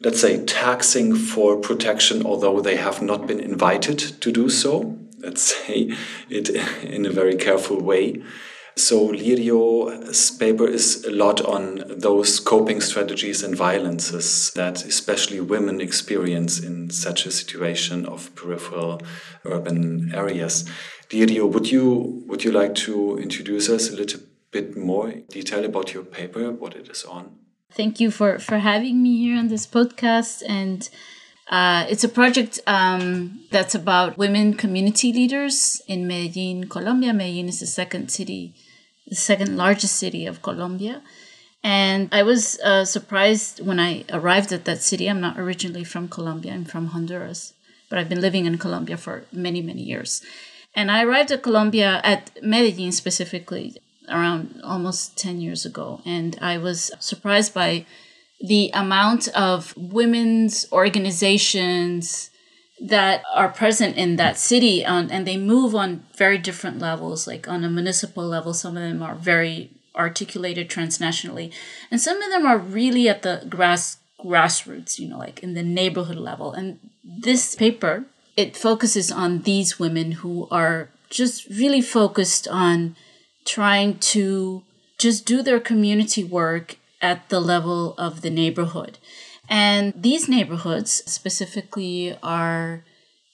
let's 0.00 0.20
say, 0.20 0.44
taxing 0.44 1.14
for 1.14 1.56
protection, 1.56 2.26
although 2.26 2.60
they 2.60 2.76
have 2.76 3.00
not 3.00 3.26
been 3.26 3.38
invited 3.38 3.98
to 3.98 4.32
do 4.32 4.48
so. 4.48 4.98
Let's 5.18 5.42
say 5.54 5.92
it 6.28 6.50
in 6.82 7.06
a 7.06 7.10
very 7.10 7.36
careful 7.36 7.80
way. 7.80 8.22
So 8.76 9.08
Lirio's 9.08 10.30
paper 10.30 10.66
is 10.66 11.04
a 11.04 11.10
lot 11.10 11.40
on 11.44 11.82
those 11.88 12.40
coping 12.40 12.80
strategies 12.80 13.42
and 13.42 13.54
violences 13.54 14.50
that 14.54 14.84
especially 14.84 15.40
women 15.40 15.80
experience 15.80 16.58
in 16.58 16.90
such 16.90 17.26
a 17.26 17.30
situation 17.30 18.06
of 18.06 18.34
peripheral 18.34 19.02
urban 19.44 20.12
areas. 20.14 20.64
Lirio, 21.10 21.50
would 21.52 21.70
you 21.70 22.24
would 22.26 22.44
you 22.44 22.52
like 22.52 22.74
to 22.86 23.18
introduce 23.18 23.68
us 23.68 23.90
a 23.90 23.96
little 23.96 24.20
bit 24.50 24.76
more 24.76 25.12
detail 25.28 25.64
about 25.64 25.92
your 25.92 26.04
paper, 26.04 26.50
what 26.50 26.74
it 26.74 26.88
is 26.88 27.04
on? 27.04 27.36
Thank 27.70 28.00
you 28.00 28.10
for 28.10 28.38
for 28.38 28.58
having 28.58 29.02
me 29.02 29.18
here 29.18 29.38
on 29.38 29.48
this 29.48 29.66
podcast 29.66 30.42
and 30.48 30.88
uh, 31.52 31.84
it's 31.90 32.02
a 32.02 32.08
project 32.08 32.58
um, 32.66 33.40
that's 33.50 33.74
about 33.74 34.16
women 34.16 34.54
community 34.54 35.12
leaders 35.12 35.82
in 35.86 36.06
Medellin, 36.06 36.66
Colombia. 36.66 37.12
Medellin 37.12 37.50
is 37.50 37.60
the 37.60 37.66
second 37.66 38.10
city, 38.10 38.54
the 39.06 39.14
second 39.14 39.54
largest 39.58 39.96
city 39.96 40.24
of 40.24 40.40
Colombia. 40.40 41.02
And 41.62 42.08
I 42.10 42.22
was 42.22 42.58
uh, 42.60 42.86
surprised 42.86 43.60
when 43.60 43.78
I 43.78 44.04
arrived 44.10 44.50
at 44.50 44.64
that 44.64 44.80
city. 44.80 45.10
I'm 45.10 45.20
not 45.20 45.38
originally 45.38 45.84
from 45.84 46.08
Colombia, 46.08 46.54
I'm 46.54 46.64
from 46.64 46.86
Honduras, 46.86 47.52
but 47.90 47.98
I've 47.98 48.08
been 48.08 48.22
living 48.22 48.46
in 48.46 48.56
Colombia 48.56 48.96
for 48.96 49.24
many, 49.30 49.60
many 49.60 49.82
years. 49.82 50.22
And 50.74 50.90
I 50.90 51.04
arrived 51.04 51.32
at 51.32 51.42
Colombia, 51.42 52.00
at 52.02 52.30
Medellin 52.42 52.92
specifically, 52.92 53.76
around 54.08 54.58
almost 54.64 55.18
10 55.18 55.42
years 55.42 55.66
ago. 55.66 56.00
And 56.06 56.38
I 56.40 56.56
was 56.56 56.90
surprised 56.98 57.52
by 57.52 57.84
the 58.42 58.70
amount 58.74 59.28
of 59.28 59.74
women's 59.76 60.66
organizations 60.72 62.30
that 62.80 63.22
are 63.32 63.48
present 63.48 63.96
in 63.96 64.16
that 64.16 64.36
city 64.36 64.84
on, 64.84 65.10
and 65.10 65.26
they 65.26 65.36
move 65.36 65.74
on 65.74 66.04
very 66.16 66.36
different 66.36 66.80
levels. 66.80 67.26
Like 67.26 67.48
on 67.48 67.64
a 67.64 67.70
municipal 67.70 68.26
level 68.26 68.52
some 68.52 68.76
of 68.76 68.82
them 68.82 69.02
are 69.02 69.14
very 69.14 69.70
articulated 69.94 70.70
transnationally 70.70 71.52
and 71.90 72.00
some 72.00 72.20
of 72.22 72.30
them 72.30 72.46
are 72.46 72.56
really 72.56 73.10
at 73.10 73.20
the 73.20 73.44
grass 73.50 73.98
grassroots 74.18 74.98
you 74.98 75.06
know 75.06 75.18
like 75.18 75.42
in 75.42 75.54
the 75.54 75.62
neighborhood 75.62 76.16
level. 76.16 76.52
And 76.52 76.78
this 77.04 77.54
paper 77.54 78.04
it 78.36 78.56
focuses 78.56 79.12
on 79.12 79.42
these 79.42 79.78
women 79.78 80.12
who 80.12 80.48
are 80.50 80.88
just 81.10 81.48
really 81.48 81.82
focused 81.82 82.48
on 82.48 82.96
trying 83.44 83.98
to 83.98 84.62
just 84.98 85.26
do 85.26 85.42
their 85.42 85.60
community 85.60 86.24
work 86.24 86.76
at 87.02 87.28
the 87.28 87.40
level 87.40 87.94
of 87.98 88.22
the 88.22 88.30
neighborhood. 88.30 88.98
And 89.48 89.92
these 89.94 90.28
neighborhoods 90.28 91.02
specifically 91.04 92.16
are 92.22 92.84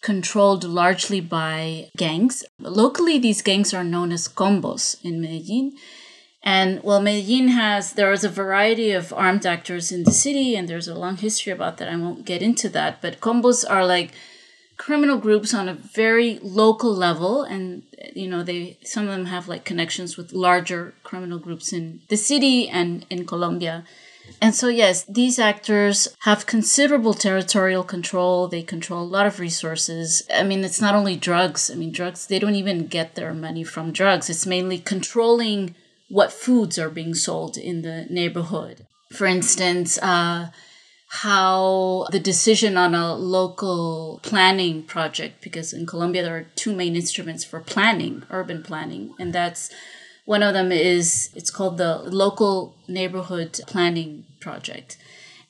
controlled 0.00 0.64
largely 0.64 1.20
by 1.20 1.90
gangs. 1.96 2.44
Locally, 2.58 3.18
these 3.18 3.42
gangs 3.42 3.74
are 3.74 3.84
known 3.84 4.10
as 4.10 4.26
combos 4.28 4.96
in 5.04 5.20
Medellin. 5.20 5.76
And 6.42 6.82
well, 6.82 7.00
Medellin 7.00 7.48
has, 7.48 7.92
there 7.92 8.12
is 8.12 8.24
a 8.24 8.28
variety 8.28 8.92
of 8.92 9.12
armed 9.12 9.44
actors 9.44 9.92
in 9.92 10.04
the 10.04 10.12
city, 10.12 10.56
and 10.56 10.68
there's 10.68 10.88
a 10.88 10.94
long 10.94 11.16
history 11.16 11.52
about 11.52 11.76
that. 11.76 11.88
I 11.88 11.96
won't 11.96 12.24
get 12.24 12.42
into 12.42 12.68
that. 12.70 13.02
But 13.02 13.20
combos 13.20 13.64
are 13.68 13.84
like 13.84 14.12
criminal 14.78 15.18
groups 15.18 15.52
on 15.52 15.68
a 15.68 15.74
very 15.74 16.38
local 16.40 16.94
level 16.94 17.42
and 17.42 17.82
you 18.14 18.28
know 18.28 18.42
they 18.42 18.78
some 18.84 19.04
of 19.04 19.10
them 19.10 19.26
have 19.26 19.48
like 19.48 19.64
connections 19.64 20.16
with 20.16 20.32
larger 20.32 20.94
criminal 21.02 21.38
groups 21.38 21.72
in 21.72 22.00
the 22.08 22.16
city 22.16 22.68
and 22.68 23.04
in 23.10 23.26
Colombia. 23.26 23.84
And 24.40 24.54
so 24.54 24.68
yes 24.68 25.04
these 25.04 25.38
actors 25.38 26.08
have 26.20 26.46
considerable 26.46 27.12
territorial 27.12 27.82
control. 27.82 28.46
They 28.46 28.62
control 28.62 29.02
a 29.02 29.14
lot 29.16 29.26
of 29.26 29.40
resources. 29.40 30.22
I 30.32 30.44
mean 30.44 30.62
it's 30.64 30.80
not 30.80 30.94
only 30.94 31.16
drugs. 31.16 31.70
I 31.70 31.74
mean 31.74 31.92
drugs 31.92 32.26
they 32.28 32.38
don't 32.38 32.54
even 32.54 32.86
get 32.86 33.16
their 33.16 33.34
money 33.34 33.64
from 33.64 33.92
drugs. 33.92 34.30
It's 34.30 34.46
mainly 34.46 34.78
controlling 34.78 35.74
what 36.08 36.32
foods 36.32 36.78
are 36.78 36.88
being 36.88 37.14
sold 37.14 37.58
in 37.58 37.82
the 37.82 38.06
neighborhood. 38.08 38.86
For 39.12 39.26
instance 39.26 39.98
uh, 39.98 40.50
how 41.08 42.06
the 42.10 42.20
decision 42.20 42.76
on 42.76 42.94
a 42.94 43.14
local 43.14 44.20
planning 44.22 44.82
project, 44.82 45.40
because 45.40 45.72
in 45.72 45.86
Colombia 45.86 46.22
there 46.22 46.36
are 46.36 46.46
two 46.54 46.74
main 46.74 46.94
instruments 46.94 47.44
for 47.44 47.60
planning, 47.60 48.22
urban 48.30 48.62
planning, 48.62 49.14
and 49.18 49.32
that's 49.32 49.70
one 50.26 50.42
of 50.42 50.52
them 50.52 50.70
is 50.70 51.30
it's 51.34 51.50
called 51.50 51.78
the 51.78 51.96
local 51.98 52.76
neighborhood 52.86 53.58
planning 53.66 54.26
project. 54.40 54.98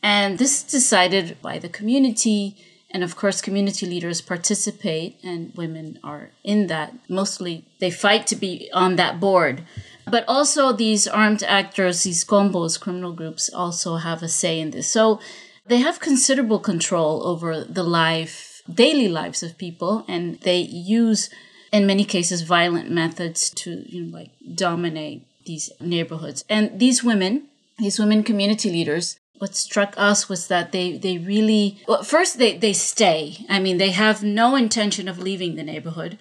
And 0.00 0.38
this 0.38 0.58
is 0.58 0.70
decided 0.70 1.36
by 1.42 1.58
the 1.58 1.68
community. 1.68 2.56
And 2.90 3.02
of 3.02 3.16
course, 3.16 3.42
community 3.42 3.84
leaders 3.84 4.22
participate, 4.22 5.18
and 5.22 5.52
women 5.56 5.98
are 6.02 6.30
in 6.42 6.68
that. 6.68 6.94
Mostly, 7.08 7.66
they 7.80 7.90
fight 7.90 8.26
to 8.28 8.36
be 8.36 8.70
on 8.72 8.96
that 8.96 9.20
board. 9.20 9.64
But 10.10 10.24
also, 10.26 10.72
these 10.72 11.06
armed 11.06 11.42
actors, 11.42 12.04
these 12.04 12.24
combos, 12.24 12.80
criminal 12.80 13.12
groups, 13.12 13.50
also 13.52 13.96
have 13.96 14.22
a 14.22 14.28
say 14.28 14.58
in 14.58 14.70
this. 14.70 14.88
So, 14.88 15.20
they 15.68 15.78
have 15.78 16.00
considerable 16.00 16.58
control 16.58 17.26
over 17.26 17.64
the 17.64 17.82
life, 17.82 18.62
daily 18.72 19.08
lives 19.08 19.42
of 19.42 19.58
people, 19.58 20.04
and 20.08 20.40
they 20.40 20.58
use, 20.58 21.30
in 21.72 21.86
many 21.86 22.04
cases, 22.04 22.42
violent 22.42 22.90
methods 22.90 23.50
to, 23.50 23.84
you 23.86 24.04
know, 24.04 24.18
like 24.18 24.30
dominate 24.54 25.26
these 25.46 25.70
neighborhoods. 25.80 26.44
And 26.48 26.78
these 26.78 27.04
women, 27.04 27.48
these 27.78 27.98
women 27.98 28.22
community 28.22 28.70
leaders, 28.70 29.18
what 29.38 29.54
struck 29.54 29.94
us 29.96 30.28
was 30.28 30.48
that 30.48 30.72
they 30.72 30.98
they 30.98 31.16
really 31.16 31.78
well, 31.86 32.02
first 32.02 32.38
they 32.38 32.56
they 32.58 32.72
stay. 32.72 33.46
I 33.48 33.60
mean, 33.60 33.78
they 33.78 33.90
have 33.90 34.22
no 34.22 34.56
intention 34.56 35.08
of 35.08 35.18
leaving 35.18 35.54
the 35.54 35.62
neighborhood. 35.62 36.18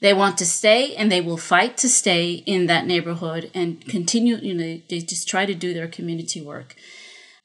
They 0.00 0.14
want 0.14 0.38
to 0.38 0.46
stay 0.46 0.94
and 0.94 1.10
they 1.12 1.20
will 1.20 1.36
fight 1.36 1.76
to 1.78 1.88
stay 1.88 2.42
in 2.46 2.66
that 2.66 2.86
neighborhood 2.86 3.50
and 3.52 3.86
continue, 3.86 4.36
you 4.36 4.54
know, 4.54 4.80
they 4.88 5.00
just 5.00 5.28
try 5.28 5.44
to 5.44 5.54
do 5.54 5.74
their 5.74 5.88
community 5.88 6.40
work. 6.40 6.74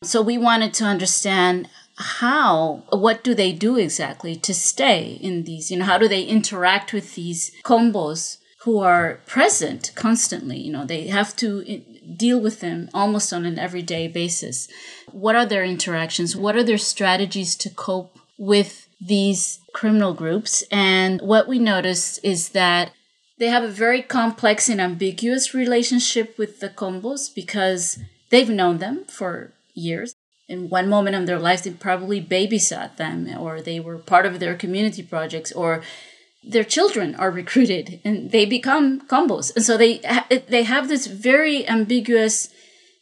So 0.06 0.22
we 0.22 0.38
wanted 0.38 0.74
to 0.76 0.86
understand 0.86 1.68
how 1.98 2.84
what 2.90 3.24
do 3.24 3.34
they 3.34 3.52
do 3.52 3.78
exactly 3.78 4.36
to 4.36 4.54
stay 4.54 5.18
in 5.22 5.44
these 5.44 5.72
you 5.72 5.78
know 5.78 5.86
how 5.86 5.98
do 5.98 6.08
they 6.08 6.24
interact 6.24 6.92
with 6.92 7.16
these 7.16 7.52
combos 7.64 8.38
who 8.60 8.80
are 8.80 9.20
present 9.26 9.92
constantly? 9.96 10.60
You 10.60 10.74
know 10.74 10.86
they 10.86 11.08
have 11.08 11.36
to 11.38 11.64
eh, 11.68 11.80
deal 12.16 12.40
with 12.40 12.60
them 12.60 12.90
almost 12.94 13.32
on 13.34 13.46
an 13.46 13.58
everyday 13.58 14.08
basis. 14.08 14.68
What 15.12 15.36
are 15.36 15.46
their 15.46 15.64
interactions? 15.64 16.36
What 16.36 16.56
are 16.56 16.64
their 16.64 16.78
strategies 16.78 17.56
to 17.58 17.70
cope 17.70 18.18
with 18.38 18.88
these 19.00 19.60
criminal 19.74 20.14
groups? 20.14 20.64
And 20.72 21.22
what 21.22 21.48
we 21.48 21.60
noticed 21.60 22.20
is 22.24 22.50
that 22.50 22.92
they 23.38 23.48
have 23.48 23.64
a 23.64 23.70
very 23.70 24.02
complex 24.02 24.70
and 24.70 24.80
ambiguous 24.80 25.54
relationship 25.54 26.38
with 26.38 26.60
the 26.60 26.70
combos 26.70 27.34
because 27.34 28.00
they've 28.30 28.50
known 28.50 28.78
them 28.78 29.06
for 29.06 29.52
years. 29.76 30.16
In 30.48 30.70
one 30.70 30.90
moment 30.90 31.16
of 31.16 31.26
their 31.26 31.40
lives, 31.40 31.64
they 31.64 31.72
probably 31.72 32.22
babysat 32.22 32.98
them, 32.98 33.28
or 33.38 33.62
they 33.62 33.80
were 33.80 33.98
part 33.98 34.26
of 34.26 34.40
their 34.40 34.56
community 34.56 35.02
projects, 35.04 35.52
or 35.52 35.82
their 36.48 36.64
children 36.64 37.16
are 37.16 37.32
recruited 37.32 38.00
and 38.06 38.32
they 38.32 38.46
become 38.46 39.02
combos. 39.08 39.56
And 39.56 39.66
so 39.66 39.78
they 39.78 39.98
they 40.48 40.64
have 40.64 40.88
this 40.88 41.08
very 41.08 41.68
ambiguous, 41.68 42.50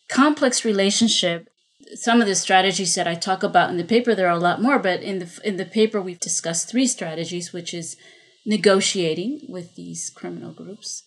complex 0.07 0.63
relationship. 0.63 1.49
Some 1.95 2.21
of 2.21 2.27
the 2.27 2.35
strategies 2.35 2.95
that 2.95 3.07
I 3.07 3.15
talk 3.15 3.43
about 3.43 3.69
in 3.69 3.77
the 3.77 3.83
paper, 3.83 4.15
there 4.15 4.27
are 4.27 4.37
a 4.37 4.39
lot 4.39 4.61
more, 4.61 4.79
but 4.79 5.03
in 5.03 5.19
the 5.19 5.41
in 5.43 5.57
the 5.57 5.65
paper 5.65 6.01
we've 6.01 6.19
discussed 6.19 6.69
three 6.69 6.87
strategies, 6.87 7.51
which 7.51 7.73
is 7.73 7.97
negotiating 8.45 9.41
with 9.49 9.75
these 9.75 10.09
criminal 10.09 10.53
groups, 10.53 11.03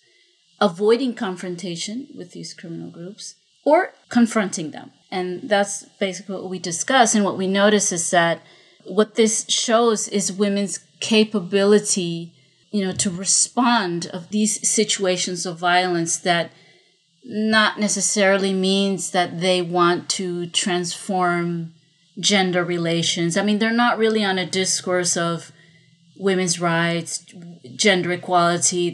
avoiding 0.60 1.14
confrontation 1.14 2.08
with 2.14 2.32
these 2.32 2.54
criminal 2.54 2.90
groups, 2.90 3.34
or 3.66 3.92
confronting 4.08 4.70
them. 4.70 4.92
And 5.10 5.50
that's 5.50 5.84
basically 5.98 6.36
what 6.36 6.48
we 6.48 6.58
discuss. 6.58 7.14
And 7.14 7.24
what 7.24 7.36
we 7.36 7.48
notice 7.48 7.92
is 7.92 8.10
that 8.12 8.40
what 8.84 9.16
this 9.16 9.44
shows 9.48 10.08
is 10.08 10.32
women's 10.32 10.78
capability, 11.00 12.32
you 12.70 12.84
know, 12.84 12.92
to 12.92 13.10
respond 13.10 14.06
of 14.06 14.30
these 14.30 14.66
situations 14.66 15.44
of 15.44 15.58
violence 15.58 16.16
that 16.18 16.52
not 17.24 17.80
necessarily 17.80 18.52
means 18.52 19.10
that 19.10 19.40
they 19.40 19.60
want 19.60 20.08
to 20.10 20.46
transform 20.46 21.74
gender 22.20 22.62
relations. 22.62 23.36
I 23.36 23.42
mean, 23.42 23.58
they're 23.58 23.72
not 23.72 23.98
really 23.98 24.24
on 24.24 24.38
a 24.38 24.46
discourse 24.46 25.16
of 25.16 25.50
women's 26.16 26.60
rights, 26.60 27.26
gender 27.74 28.12
equality. 28.12 28.90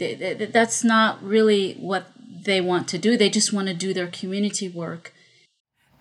That's 0.51 0.83
not 0.83 1.23
really 1.23 1.75
what 1.75 2.07
they 2.45 2.61
want 2.61 2.87
to 2.89 2.97
do. 2.97 3.17
They 3.17 3.29
just 3.29 3.53
want 3.53 3.67
to 3.67 3.73
do 3.73 3.93
their 3.93 4.07
community 4.07 4.69
work. 4.69 5.13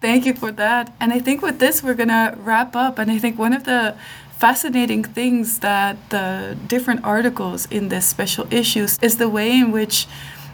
Thank 0.00 0.26
you 0.26 0.35
for 0.35 0.50
that. 0.52 0.94
And 1.00 1.12
I 1.12 1.20
think 1.20 1.42
with 1.42 1.61
this, 1.61 1.83
we're 1.83 1.94
going 1.94 2.09
to 2.09 2.35
wrap 2.38 2.74
up. 2.74 2.98
And 2.98 3.11
I 3.11 3.18
think 3.18 3.38
one 3.38 3.52
of 3.52 3.64
the 3.64 3.96
fascinating 4.37 5.05
things 5.05 5.61
that 5.61 5.96
the 6.11 6.59
different 6.66 7.05
articles 7.05 7.66
in 7.70 7.88
this 7.88 8.07
special 8.07 8.52
issues 8.52 8.98
is 9.00 9.18
the 9.18 9.28
way 9.28 9.57
in 9.57 9.70
which 9.70 10.09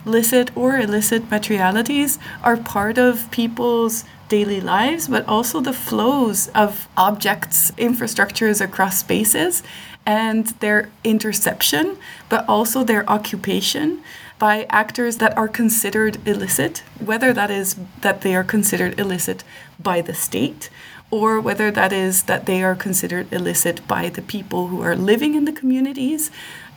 licit 0.04 0.54
or 0.54 0.78
illicit 0.78 1.30
materialities 1.30 2.18
are 2.42 2.56
part 2.56 2.98
of 2.98 3.30
people's 3.30 4.04
daily 4.28 4.60
lives, 4.60 5.08
but 5.08 5.26
also 5.26 5.60
the 5.60 5.72
flows 5.72 6.48
of 6.48 6.86
objects, 6.96 7.70
infrastructures 7.72 8.60
across 8.60 8.98
spaces, 8.98 9.62
and 10.04 10.48
their 10.60 10.90
interception, 11.02 11.96
but 12.28 12.46
also 12.48 12.84
their 12.84 13.08
occupation 13.08 14.02
by 14.38 14.66
actors 14.70 15.18
that 15.18 15.36
are 15.36 15.48
considered 15.48 16.26
illicit, 16.26 16.82
whether 16.98 17.32
that 17.32 17.50
is 17.50 17.76
that 18.00 18.22
they 18.22 18.34
are 18.34 18.44
considered 18.44 18.98
illicit 18.98 19.44
by 19.78 20.00
the 20.00 20.14
state 20.14 20.70
or 21.10 21.40
whether 21.40 21.70
that 21.70 21.92
is 21.92 22.24
that 22.24 22.46
they 22.46 22.62
are 22.62 22.74
considered 22.74 23.32
illicit 23.32 23.86
by 23.88 24.08
the 24.08 24.22
people 24.22 24.68
who 24.68 24.82
are 24.82 24.96
living 24.96 25.34
in 25.34 25.44
the 25.44 25.52
communities 25.52 26.30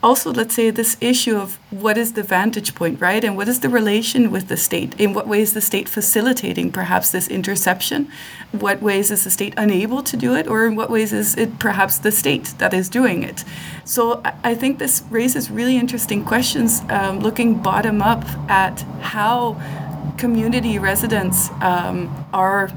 also 0.04 0.32
let's 0.32 0.56
say 0.56 0.70
this 0.70 0.98
issue 1.00 1.38
of 1.38 1.60
what 1.70 1.98
is 1.98 2.14
the 2.14 2.24
vantage 2.24 2.74
point 2.76 3.00
right? 3.00 3.24
And 3.24 3.38
what 3.38 3.48
is 3.48 3.60
the 3.60 3.70
relation 3.70 4.32
with 4.32 4.48
the 4.48 4.58
state? 4.58 5.00
In 5.00 5.14
what 5.14 5.28
ways 5.28 5.54
the 5.54 5.62
state 5.62 5.88
facilitating 5.88 6.72
perhaps 6.72 7.12
this 7.12 7.28
interception? 7.28 8.12
What 8.52 8.82
ways 8.82 9.12
is 9.12 9.24
the 9.24 9.32
state 9.32 9.54
unable 9.58 10.04
to 10.04 10.18
do 10.18 10.36
it? 10.36 10.48
Or 10.48 10.66
in 10.66 10.76
what 10.76 10.90
ways 10.90 11.14
is 11.14 11.36
it 11.36 11.60
perhaps 11.60 11.98
the 11.98 12.12
state 12.12 12.54
that 12.58 12.74
is 12.74 12.90
doing 12.90 13.24
it? 13.24 13.44
So 13.86 14.22
i 14.44 14.56
think 14.56 14.80
this 14.80 15.04
raises 15.10 15.50
really 15.50 15.78
interesting 15.78 16.24
questions 16.24 16.82
um, 16.90 17.20
looking 17.20 17.62
bottom 17.62 18.02
up 18.02 18.24
at 18.50 18.82
how 19.02 19.58
community 20.18 20.78
residents 20.78 21.50
um, 21.62 22.26
are 22.34 22.70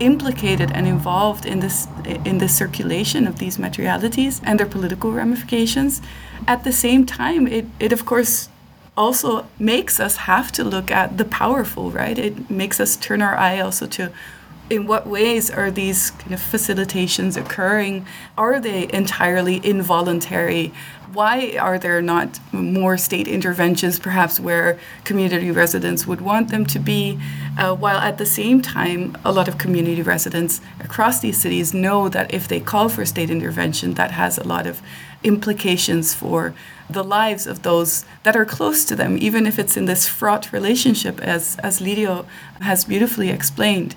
implicated 0.00 0.70
and 0.72 0.86
involved 0.86 1.46
in 1.46 1.60
this 1.60 1.88
in 2.24 2.38
the 2.38 2.48
circulation 2.48 3.26
of 3.26 3.38
these 3.38 3.58
materialities 3.58 4.40
and 4.44 4.60
their 4.60 4.66
political 4.66 5.12
ramifications. 5.12 6.02
At 6.46 6.64
the 6.64 6.72
same 6.72 7.06
time, 7.06 7.46
it, 7.46 7.66
it 7.80 7.92
of 7.92 8.04
course 8.04 8.48
also 8.96 9.46
makes 9.58 10.00
us 10.00 10.16
have 10.16 10.50
to 10.52 10.64
look 10.64 10.90
at 10.90 11.18
the 11.18 11.24
powerful, 11.24 11.90
right? 11.90 12.18
It 12.18 12.50
makes 12.50 12.80
us 12.80 12.96
turn 12.96 13.20
our 13.22 13.36
eye 13.36 13.60
also 13.60 13.86
to 13.86 14.10
in 14.68 14.86
what 14.86 15.06
ways 15.06 15.50
are 15.50 15.70
these 15.70 16.10
kind 16.10 16.34
of 16.34 16.40
facilitations 16.40 17.36
occurring? 17.36 18.06
Are 18.36 18.58
they 18.58 18.92
entirely 18.92 19.64
involuntary? 19.64 20.72
Why 21.16 21.56
are 21.58 21.78
there 21.78 22.02
not 22.02 22.38
more 22.52 22.98
state 22.98 23.26
interventions, 23.26 23.98
perhaps 23.98 24.38
where 24.38 24.78
community 25.04 25.50
residents 25.50 26.06
would 26.06 26.20
want 26.20 26.50
them 26.50 26.66
to 26.66 26.78
be? 26.78 27.18
Uh, 27.56 27.74
while 27.74 27.96
at 27.96 28.18
the 28.18 28.26
same 28.26 28.60
time, 28.60 29.16
a 29.24 29.32
lot 29.32 29.48
of 29.48 29.56
community 29.56 30.02
residents 30.02 30.60
across 30.78 31.20
these 31.20 31.38
cities 31.38 31.72
know 31.72 32.10
that 32.10 32.34
if 32.34 32.46
they 32.46 32.60
call 32.60 32.90
for 32.90 33.06
state 33.06 33.30
intervention, 33.30 33.94
that 33.94 34.10
has 34.10 34.36
a 34.36 34.46
lot 34.46 34.66
of 34.66 34.82
implications 35.24 36.12
for 36.12 36.54
the 36.90 37.02
lives 37.02 37.46
of 37.46 37.62
those 37.62 38.04
that 38.24 38.36
are 38.36 38.44
close 38.44 38.84
to 38.84 38.94
them, 38.94 39.16
even 39.18 39.46
if 39.46 39.58
it's 39.58 39.78
in 39.78 39.86
this 39.86 40.06
fraught 40.06 40.52
relationship, 40.52 41.18
as, 41.22 41.56
as 41.60 41.80
Lirio 41.80 42.26
has 42.60 42.84
beautifully 42.84 43.30
explained. 43.30 43.96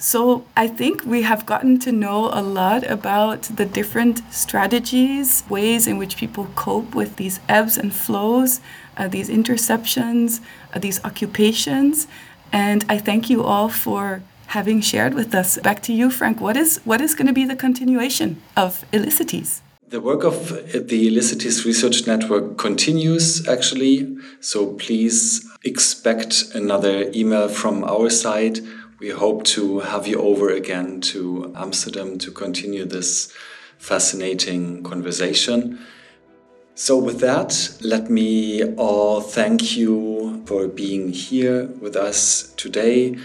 So 0.00 0.46
I 0.56 0.66
think 0.66 1.04
we 1.04 1.22
have 1.22 1.44
gotten 1.44 1.78
to 1.80 1.92
know 1.92 2.30
a 2.32 2.40
lot 2.40 2.90
about 2.90 3.42
the 3.42 3.66
different 3.66 4.22
strategies, 4.32 5.44
ways 5.50 5.86
in 5.86 5.98
which 5.98 6.16
people 6.16 6.48
cope 6.54 6.94
with 6.94 7.16
these 7.16 7.38
ebbs 7.50 7.76
and 7.76 7.92
flows, 7.92 8.62
uh, 8.96 9.08
these 9.08 9.28
interceptions, 9.28 10.40
uh, 10.72 10.78
these 10.78 11.04
occupations. 11.04 12.08
And 12.50 12.82
I 12.88 12.96
thank 12.96 13.28
you 13.28 13.44
all 13.44 13.68
for 13.68 14.22
having 14.46 14.80
shared 14.80 15.12
with 15.12 15.34
us. 15.34 15.58
Back 15.58 15.82
to 15.82 15.92
you, 15.92 16.08
Frank. 16.10 16.40
What 16.40 16.56
is 16.56 16.80
what 16.84 17.02
is 17.02 17.14
going 17.14 17.26
to 17.26 17.34
be 17.34 17.44
the 17.44 17.54
continuation 17.54 18.40
of 18.56 18.86
Illicities? 18.92 19.60
The 19.86 20.00
work 20.00 20.24
of 20.24 20.48
the 20.72 21.08
Illicities 21.08 21.66
Research 21.66 22.06
Network 22.06 22.56
continues 22.56 23.46
actually. 23.46 24.16
So 24.40 24.72
please 24.74 25.46
expect 25.62 26.44
another 26.54 27.10
email 27.14 27.48
from 27.48 27.84
our 27.84 28.08
side 28.08 28.60
we 29.00 29.08
hope 29.08 29.44
to 29.44 29.80
have 29.80 30.06
you 30.06 30.20
over 30.20 30.50
again 30.50 31.00
to 31.00 31.52
Amsterdam 31.56 32.18
to 32.18 32.30
continue 32.30 32.84
this 32.84 33.32
fascinating 33.78 34.82
conversation. 34.82 35.78
So, 36.74 36.98
with 36.98 37.20
that, 37.20 37.78
let 37.80 38.10
me 38.10 38.74
all 38.74 39.22
thank 39.22 39.74
you 39.74 40.42
for 40.44 40.68
being 40.68 41.12
here 41.12 41.66
with 41.80 41.96
us 41.96 42.52
today. 42.58 43.16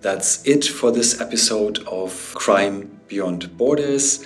That's 0.00 0.46
it 0.46 0.64
for 0.64 0.92
this 0.92 1.20
episode 1.20 1.80
of 1.88 2.32
Crime 2.34 3.00
Beyond 3.08 3.56
Borders. 3.56 4.24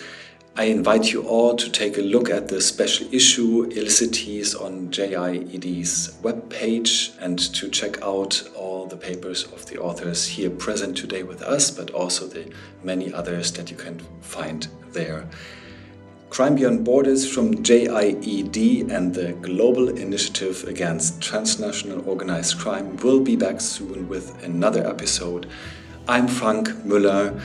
I 0.60 0.64
invite 0.64 1.10
you 1.10 1.22
all 1.22 1.56
to 1.56 1.70
take 1.70 1.96
a 1.96 2.02
look 2.02 2.28
at 2.28 2.48
the 2.48 2.60
special 2.60 3.06
issue 3.14 3.64
Illicities 3.70 4.54
on 4.54 4.90
JIED's 4.90 6.18
webpage 6.20 7.16
and 7.18 7.38
to 7.54 7.70
check 7.70 8.02
out 8.02 8.46
all 8.54 8.84
the 8.84 8.98
papers 8.98 9.44
of 9.44 9.64
the 9.64 9.78
authors 9.78 10.26
here 10.26 10.50
present 10.50 10.98
today 10.98 11.22
with 11.22 11.40
us, 11.40 11.70
but 11.70 11.92
also 11.92 12.26
the 12.26 12.52
many 12.84 13.10
others 13.10 13.52
that 13.52 13.70
you 13.70 13.76
can 13.78 14.02
find 14.20 14.68
there. 14.92 15.26
Crime 16.28 16.56
Beyond 16.56 16.84
Borders 16.84 17.26
from 17.26 17.62
JIED 17.62 18.90
and 18.90 19.14
the 19.14 19.32
Global 19.40 19.88
Initiative 19.88 20.64
Against 20.68 21.22
Transnational 21.22 22.06
Organized 22.06 22.58
Crime 22.58 22.98
will 22.98 23.20
be 23.20 23.34
back 23.34 23.62
soon 23.62 24.10
with 24.10 24.44
another 24.44 24.86
episode. 24.86 25.48
I'm 26.06 26.28
Frank 26.28 26.68
Müller. 26.84 27.40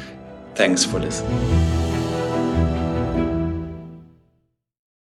Thanks 0.54 0.84
for 0.84 1.00
listening. 1.00 1.85